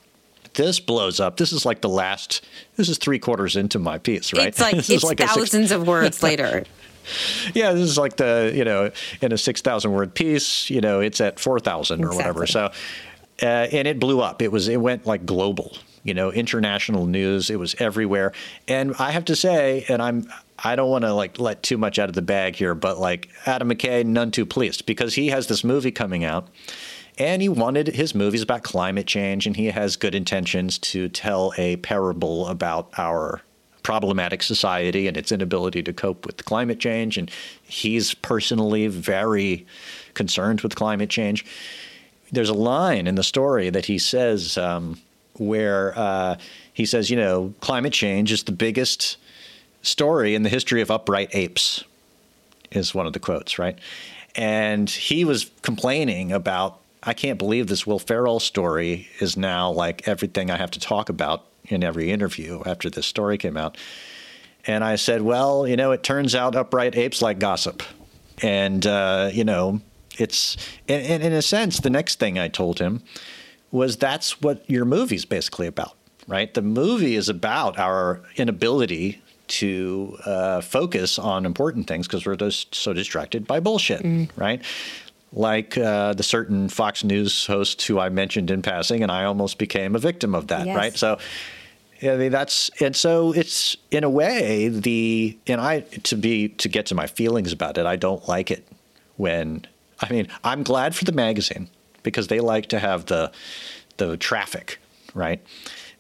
[0.55, 1.37] this blows up.
[1.37, 2.45] This is like the last.
[2.77, 4.49] This is three quarters into my piece, right?
[4.49, 6.65] It's like it's like thousands six, of words later.
[7.55, 8.91] yeah, this is like the you know
[9.21, 10.71] in a six thousand word piece.
[10.71, 12.17] You know, it's at four thousand exactly.
[12.17, 12.47] or whatever.
[12.47, 12.73] So,
[13.43, 14.43] uh, and it blew up.
[14.43, 15.77] It was it went like global.
[16.05, 17.49] You know, international news.
[17.49, 18.33] It was everywhere.
[18.67, 20.27] And I have to say, and I'm
[20.59, 23.29] I don't want to like let too much out of the bag here, but like
[23.47, 26.49] Adam McKay, none too pleased because he has this movie coming out
[27.19, 31.53] and he wanted his movies about climate change, and he has good intentions to tell
[31.59, 33.43] a parable about our
[33.83, 37.19] problematic society and its inability to cope with climate change.
[37.19, 37.31] And
[37.63, 39.67] he's personally very
[40.15, 41.45] concerned with climate change.
[42.31, 44.99] There's a line in the story that he says um,
[45.35, 46.37] where uh,
[46.73, 49.17] he says, you know, climate change is the biggest
[49.83, 51.85] story in the history of upright apes,
[52.71, 53.79] is one of the quotes, right?
[54.35, 60.07] And he was complaining about I can't believe this Will Ferrell story is now like
[60.07, 63.77] everything I have to talk about in every interview after this story came out.
[64.67, 67.83] And I said, well, you know, it turns out upright apes like gossip.
[68.41, 69.81] And, uh, you know,
[70.17, 70.57] it's,
[70.87, 73.03] in, in a sense, the next thing I told him
[73.73, 75.97] was that's what your movie's basically about,
[76.29, 76.55] right?
[76.55, 82.75] The movie is about our inability to uh, focus on important things because we're just
[82.75, 84.31] so distracted by bullshit, mm.
[84.37, 84.63] right?
[85.35, 89.59] like uh, the certain Fox News host who I mentioned in passing, and I almost
[89.59, 90.77] became a victim of that, yes.
[90.77, 90.95] right?
[90.95, 91.19] So,
[92.03, 96.69] I mean, that's and so it's in a way the and I to be to
[96.69, 98.67] get to my feelings about it, I don't like it
[99.17, 99.67] when
[100.01, 101.69] I mean I'm glad for the magazine
[102.03, 103.33] because they like to have the
[103.97, 104.79] the traffic,
[105.15, 105.43] right?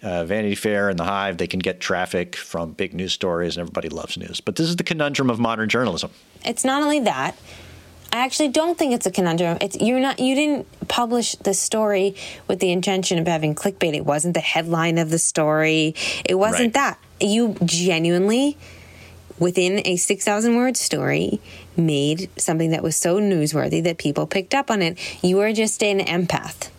[0.03, 3.63] Uh, Vanity Fair and The Hive, they can get traffic from big news stories, and
[3.63, 4.41] everybody loves news.
[4.41, 6.11] But this is the conundrum of modern journalism.
[6.45, 7.37] It's not only that
[8.13, 9.57] I actually don't think it's a conundrum.
[9.63, 12.15] It's you're not you didn't publish the story
[12.47, 13.95] with the intention of having clickbait.
[13.95, 15.95] It wasn't the headline of the story.
[16.27, 16.99] It wasn't right.
[16.99, 16.99] that.
[17.21, 18.59] You genuinely
[19.39, 21.41] within a 6,000 word story
[21.77, 24.99] made something that was so newsworthy that people picked up on it.
[25.23, 26.71] You are just an empath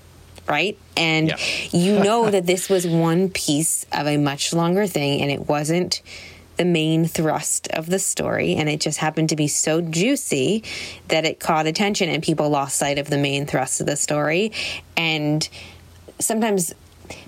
[0.45, 0.77] right?
[0.97, 1.37] And yeah.
[1.71, 6.01] you know that this was one piece of a much longer thing and it wasn't
[6.57, 10.63] the main thrust of the story, and it just happened to be so juicy
[11.07, 14.51] that it caught attention and people lost sight of the main thrust of the story.
[14.95, 15.47] And
[16.19, 16.73] sometimes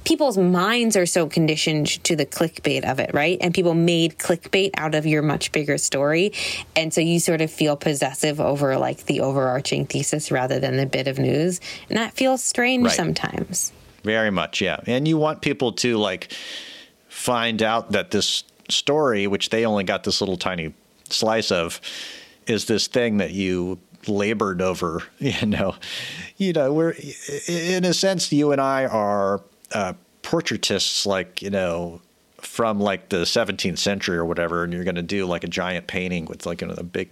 [0.03, 3.38] people's minds are so conditioned to the clickbait of it, right?
[3.41, 6.34] And people made clickbait out of your much bigger story.
[6.76, 10.86] And so you sort of feel possessive over like the overarching thesis rather than the
[10.86, 11.59] bit of news.
[11.89, 12.93] And that feels strange right.
[12.93, 13.71] sometimes.
[14.03, 14.80] Very much, yeah.
[14.86, 16.32] And you want people to like
[17.09, 20.73] find out that this story, which they only got this little tiny
[21.09, 21.82] slice of,
[22.45, 25.01] is this thing that you labored over.
[25.19, 25.76] You know,
[26.38, 26.93] you know, we're
[27.47, 29.41] in a sense, you and I are
[29.76, 32.01] uh, portraitists, like you know,
[32.38, 35.88] from like the 17th century or whatever, and you're going to do like a giant
[35.88, 37.09] painting with like you know, a big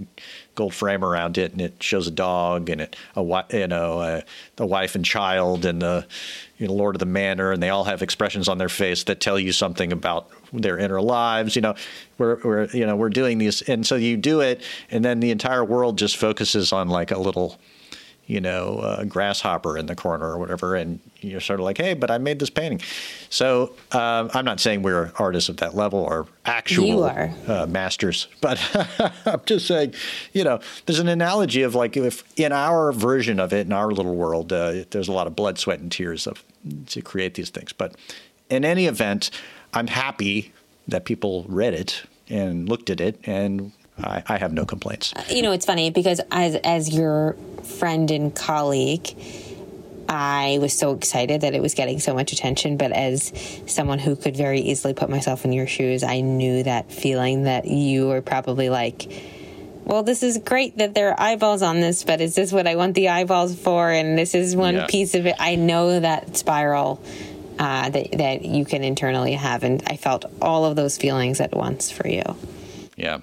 [0.55, 4.23] gold frame around it, and it shows a dog and it, a you know,
[4.57, 6.07] a, wife and child and the
[6.57, 9.19] you know, Lord of the Manor, and they all have expressions on their face that
[9.19, 11.57] tell you something about their inner lives.
[11.57, 11.75] You know,
[12.17, 15.31] we're, we're you know we're doing these, and so you do it, and then the
[15.31, 17.59] entire world just focuses on like a little
[18.25, 21.93] you know, a grasshopper in the corner or whatever, and you're sort of like, hey,
[21.93, 22.81] but I made this painting.
[23.29, 27.03] So uh, I'm not saying we're artists of that level or actual.
[27.47, 28.59] Uh, masters, but
[29.25, 29.93] I'm just saying,
[30.31, 33.91] you know, there's an analogy of like if in our version of it, in our
[33.91, 36.43] little world, uh, there's a lot of blood, sweat, and tears of
[36.87, 37.73] to create these things.
[37.73, 37.95] But
[38.49, 39.31] in any event,
[39.73, 40.53] I'm happy
[40.87, 43.73] that people read it and looked at it and.
[44.01, 45.13] I, I have no complaints.
[45.29, 49.09] You know, it's funny because as as your friend and colleague,
[50.09, 52.77] I was so excited that it was getting so much attention.
[52.77, 53.31] But as
[53.67, 57.65] someone who could very easily put myself in your shoes, I knew that feeling that
[57.65, 59.11] you were probably like,
[59.85, 62.75] well, this is great that there are eyeballs on this, but is this what I
[62.75, 63.91] want the eyeballs for?
[63.91, 64.87] And this is one Yeah.
[64.87, 65.35] piece of it.
[65.39, 67.01] I know that spiral
[67.59, 71.53] uh, that that you can internally have, and I felt all of those feelings at
[71.55, 72.23] once for you.
[72.97, 73.19] Yeah.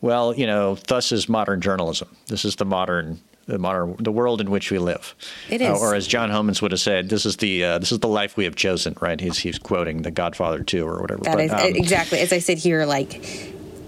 [0.00, 2.08] Well, you know, thus is modern journalism.
[2.26, 5.14] This is the modern, the modern, the world in which we live.
[5.48, 8.00] It Uh, or as John Homans would have said, this is the uh, this is
[8.00, 8.96] the life we have chosen.
[9.00, 9.20] Right?
[9.20, 11.22] He's he's quoting The Godfather two or whatever.
[11.22, 13.20] That But, is um, exactly as I sit here, like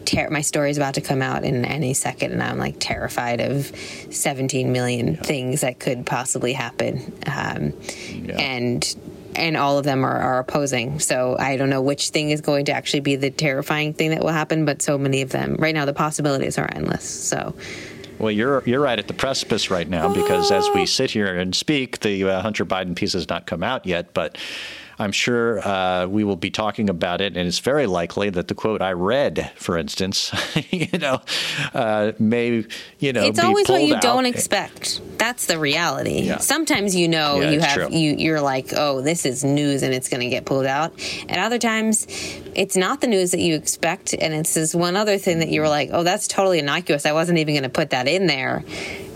[0.09, 3.41] ter- my story is about to come out in any second, and I'm like terrified
[3.41, 3.67] of
[4.11, 7.75] 17 million things that could possibly happen, um,
[8.39, 8.97] and
[9.37, 11.01] and all of them are, are opposing.
[11.01, 14.21] So I don't know which thing is going to actually be the terrifying thing that
[14.21, 15.85] will happen, but so many of them right now.
[15.85, 17.05] The possibilities are endless.
[17.05, 17.55] So.
[18.19, 21.55] Well, you're you're right at the precipice right now because as we sit here and
[21.55, 24.37] speak, the uh, Hunter Biden piece has not come out yet, but.
[24.99, 28.55] I'm sure uh, we will be talking about it, and it's very likely that the
[28.55, 30.33] quote I read, for instance,
[30.71, 31.21] you know,
[31.73, 32.65] uh, may
[32.99, 34.03] you know it's always what you out.
[34.03, 35.01] don't expect.
[35.19, 36.23] That's the reality.
[36.23, 36.39] Yeah.
[36.39, 37.89] Sometimes you know Yeah, you have true.
[37.91, 40.93] you you're like, oh, this is news and it's going to get pulled out.
[41.29, 42.07] And other times,
[42.55, 45.61] it's not the news that you expect, and it's this one other thing that you
[45.61, 47.07] were like, oh, that's totally innocuous.
[47.07, 48.65] I wasn't even going to put that in there.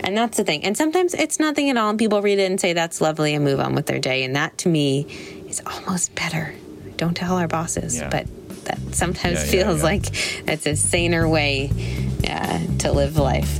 [0.01, 0.65] And that's the thing.
[0.65, 3.43] And sometimes it's nothing at all, and people read it and say that's lovely and
[3.45, 4.23] move on with their day.
[4.23, 5.07] And that to me
[5.53, 6.53] is almost better.
[6.97, 8.09] Don't tell our bosses, Yeah.
[8.09, 8.25] but
[8.65, 9.83] that sometimes Yeah, yeah, feels yeah.
[9.83, 10.05] like
[10.49, 11.69] it's a saner way
[12.27, 13.59] uh, to live life.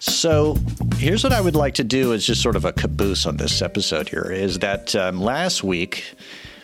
[0.00, 0.56] So
[0.96, 3.60] here's what I would like to do is just sort of a caboose on this
[3.62, 6.04] episode here is that um, last week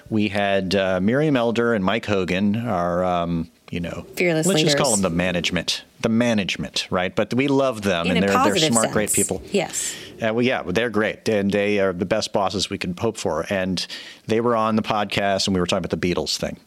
[0.09, 4.77] we had uh, Miriam Elder and Mike Hogan, our, um, you know, Fearless let's just
[4.79, 7.15] call them the management, the management, right?
[7.15, 8.93] But we love them In and they're, they're smart, sense.
[8.93, 9.43] great people.
[9.51, 9.95] Yes.
[10.23, 13.45] Uh, well, yeah, they're great, and they are the best bosses we can hope for.
[13.51, 13.87] And
[14.27, 16.59] they were on the podcast, and we were talking about the Beatles thing,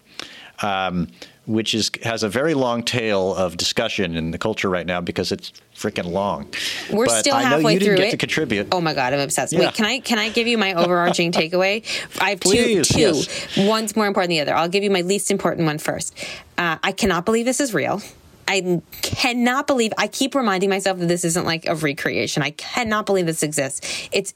[0.61, 1.07] um,
[1.45, 5.31] which is has a very long tail of discussion in the culture right now because
[5.31, 6.47] it's freaking long.
[6.91, 8.11] We're but still I know halfway you didn't through get it.
[8.11, 8.67] to contribute.
[8.71, 9.51] Oh my god, I'm obsessed.
[9.53, 9.59] Yeah.
[9.59, 11.83] Wait, can I can I give you my overarching takeaway?
[12.21, 12.49] I have two.
[12.49, 12.99] Please, two.
[12.99, 13.57] yes.
[13.57, 14.55] One's more important than the other.
[14.55, 16.15] I'll give you my least important one first.
[16.57, 18.01] Uh, I cannot believe this is real.
[18.47, 19.93] I cannot believe.
[19.97, 22.43] I keep reminding myself that this isn't like a recreation.
[22.43, 24.09] I cannot believe this exists.
[24.11, 24.33] It's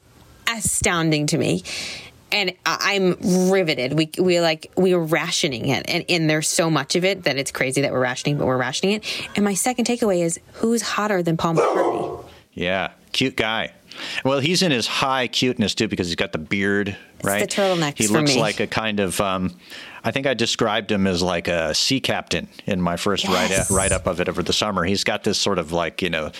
[0.48, 1.64] astounding to me.
[2.32, 3.16] And I'm
[3.50, 3.94] riveted.
[3.94, 7.38] We we like we are rationing it, and, and there's so much of it that
[7.38, 9.30] it's crazy that we're rationing, but we're rationing it.
[9.38, 12.26] And my second takeaway is who's hotter than Paul McCartney?
[12.54, 13.72] Yeah, cute guy.
[14.24, 17.40] Well, he's in his high cuteness too because he's got the beard, right?
[17.40, 18.42] the turtlenecks He for looks me.
[18.42, 19.20] like a kind of.
[19.22, 19.58] Um,
[20.04, 23.70] I think I described him as like a sea captain in my first write Yes.
[23.72, 24.84] write up of it over the summer.
[24.86, 26.32] He's got this sort of like you know,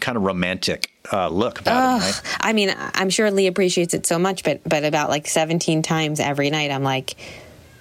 [0.00, 2.14] kind of romantic uh, look about him, Ugh.
[2.24, 2.36] right?
[2.40, 6.20] I mean, I'm sure Lee appreciates it so much, but but about like 17 times
[6.20, 7.16] every night, I'm like,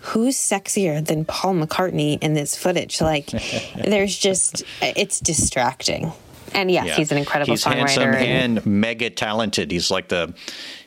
[0.02, 3.02] who's sexier than Paul McCartney in this footage?
[3.02, 3.28] Like,
[3.86, 6.12] there's just it's distracting.
[6.54, 6.96] And yes, Yeah.
[6.96, 7.76] he's an incredible he's songwriter.
[7.76, 9.72] handsome and- and mega talented.
[9.72, 10.34] He's like the,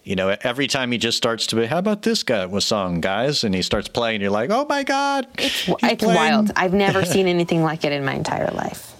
[0.02, 3.00] you know, every time he just starts to be, how about this guy with song,
[3.00, 3.44] guys?
[3.44, 5.26] And he starts playing, you're like, oh my God.
[5.38, 6.50] It's, it's wild.
[6.56, 8.92] I've never seen anything like it in my entire life.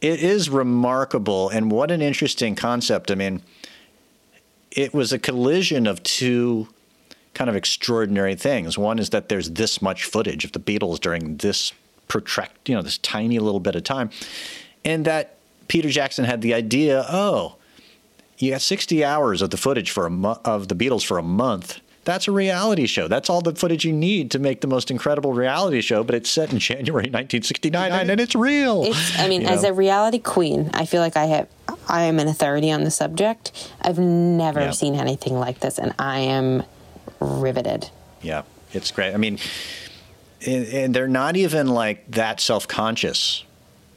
[0.00, 1.48] It is remarkable.
[1.48, 3.10] And what an interesting concept.
[3.10, 3.42] I mean,
[4.70, 6.68] it was a collision of two
[7.34, 8.78] kind of extraordinary things.
[8.78, 11.72] One is that there's this much footage of the Beatles during this
[12.06, 14.10] protract, you know, this tiny little bit of time.
[14.84, 15.37] And that
[15.68, 17.56] Peter Jackson had the idea, oh,
[18.38, 21.22] you got 60 hours of the footage for a mo- of the Beatles for a
[21.22, 21.80] month.
[22.04, 23.06] that's a reality show.
[23.06, 26.02] That's all the footage you need to make the most incredible reality show.
[26.02, 28.84] But it's set in January 1969, and it's real.
[28.84, 29.70] It's, I mean, You as know?
[29.70, 31.48] a reality queen, I feel like I have,
[31.86, 33.70] I am an authority on the subject.
[33.82, 34.70] I've never Yeah.
[34.70, 36.62] seen anything like this, and I am
[37.20, 37.90] riveted.
[38.22, 38.42] Yeah,
[38.72, 39.12] it's great.
[39.12, 39.38] I mean,
[40.46, 43.44] and, and they're not even like that self conscious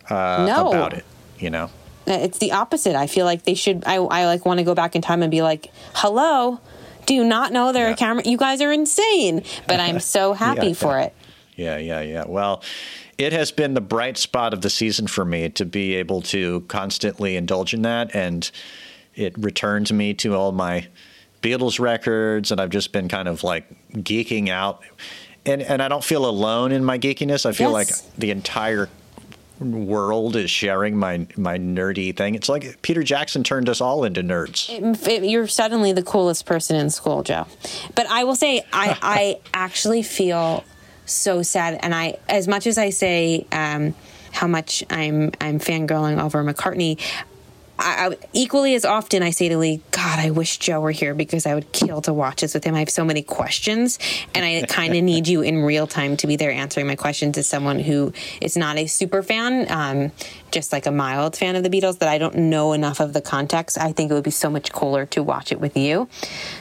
[0.09, 0.69] uh, No.
[0.69, 1.05] about it.
[1.41, 1.65] You know.
[2.07, 2.95] Uh, It's the opposite.
[2.95, 3.83] I feel like they should.
[3.85, 6.59] I, I like want to go back in time and be like, "Hello,
[7.05, 8.23] do you not know there are camera?
[8.25, 10.73] You guys are insane." But I'm so happy Yeah.
[10.73, 11.13] for it.
[11.55, 12.23] Yeah, yeah, yeah.
[12.27, 12.63] Well,
[13.17, 16.61] it has been the bright spot of the season for me to be able to
[16.61, 18.49] constantly indulge in that, and
[19.13, 20.87] it returned me to all my
[21.43, 24.81] Beatles records, and I've just been kind of like geeking out,
[25.45, 27.45] and and I don't feel alone in my geekiness.
[27.45, 28.03] I feel Yes.
[28.07, 28.89] like the entire
[29.61, 32.35] world is sharing my my nerdy thing.
[32.35, 34.69] It's like Peter Jackson turned us all into nerds.
[34.69, 37.45] It- it- you're suddenly the coolest person in school, Joe.
[37.95, 40.63] But I will say, I, I actually feel
[41.05, 43.93] so sad, and I, as much as I say um,
[44.31, 46.99] how much I'm I'm fangirling over McCartney.
[47.81, 51.13] I, I, equally as often, I say to Lee, God, I wish Joe were here
[51.13, 52.75] because I would kill to watch this with him.
[52.75, 53.99] I have so many questions,
[54.33, 57.37] and I kind of need you in real time to be there answering my questions
[57.37, 60.11] as someone who is not a super fan, um,
[60.51, 63.21] just like a mild fan of the Beatles, that I don't know enough of the
[63.21, 63.77] context.
[63.77, 66.07] I think it would be so much cooler to watch it with you.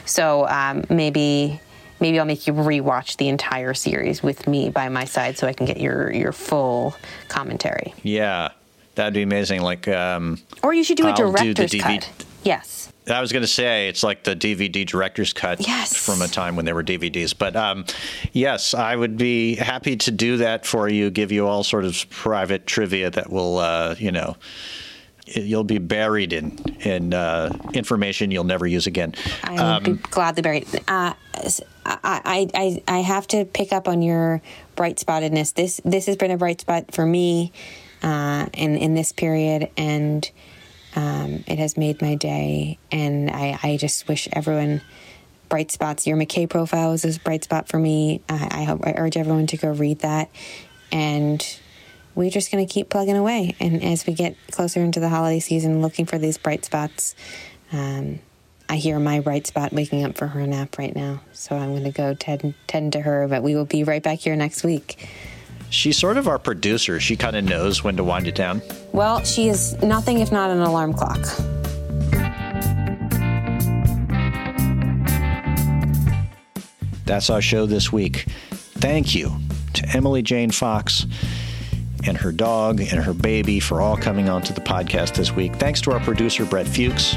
[0.05, 1.59] So um, maybe.
[1.99, 5.53] Maybe I'll make you rewatch the entire series with me by my side, so I
[5.53, 6.95] can get your your full
[7.27, 7.93] commentary.
[8.01, 8.53] Yeah,
[8.95, 9.61] that'd be amazing.
[9.61, 12.25] Like, um, Or you should do a I'll do director's DVD cut.
[12.43, 12.91] Yes.
[13.09, 15.95] I was going to say it's like the DVD director's cut Yes.
[15.95, 17.33] from a time when there were DVDs.
[17.37, 17.85] But um,
[18.31, 21.09] yes, I would be happy to do that for you.
[21.09, 24.37] Give you all sort of private trivia that will, uh, you know,
[25.25, 29.13] you'll be buried in in uh, information you'll never use again.
[29.43, 30.67] I would Um, be gladly buried.
[30.87, 31.13] Uh,
[31.85, 34.41] I have to pick up on your
[34.75, 35.53] bright spottedness.
[35.53, 37.51] This this has been a bright spot for me
[38.01, 40.29] uh, in in this period, and
[40.95, 42.77] um, it has made my day.
[42.91, 44.81] And I, I just wish everyone
[45.49, 46.07] bright spots.
[46.07, 48.21] Your McKay profile is a bright spot for me.
[48.29, 50.29] I, I hope I urge everyone to go read that,
[50.91, 51.59] and
[52.15, 53.55] we're just going to keep plugging away.
[53.59, 57.15] And as we get closer into the holiday season, looking for these bright spots.
[57.71, 58.19] Um,
[58.67, 61.83] I hear my bright spot waking up for her nap right now, so I'm going
[61.83, 63.27] to go tend, tend to her.
[63.27, 65.09] But we will be right back here next week.
[65.71, 66.99] She's sort of our producer.
[66.99, 68.61] She kind of knows when to wind it down.
[68.91, 71.19] Well, she is nothing if not an alarm clock.
[77.05, 78.25] That's our show this week.
[78.51, 79.35] Thank you
[79.73, 81.05] to Emily Jane Fox
[82.05, 85.55] and her dog and her baby for all coming onto the podcast this week.
[85.55, 87.15] Thanks to our producer, Brett Fuchs.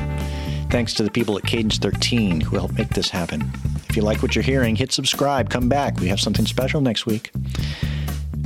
[0.71, 3.51] Thanks to the people at Cadence 13 who helped make this happen.
[3.89, 6.01] If you like what you're hearing, hit subscribe, come back.
[6.01, 7.31] We have something special next week.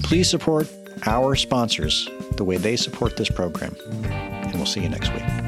[0.03, 0.69] Please support
[1.07, 3.77] our sponsors the way they support this program.
[4.05, 5.48] And we'll see you next week.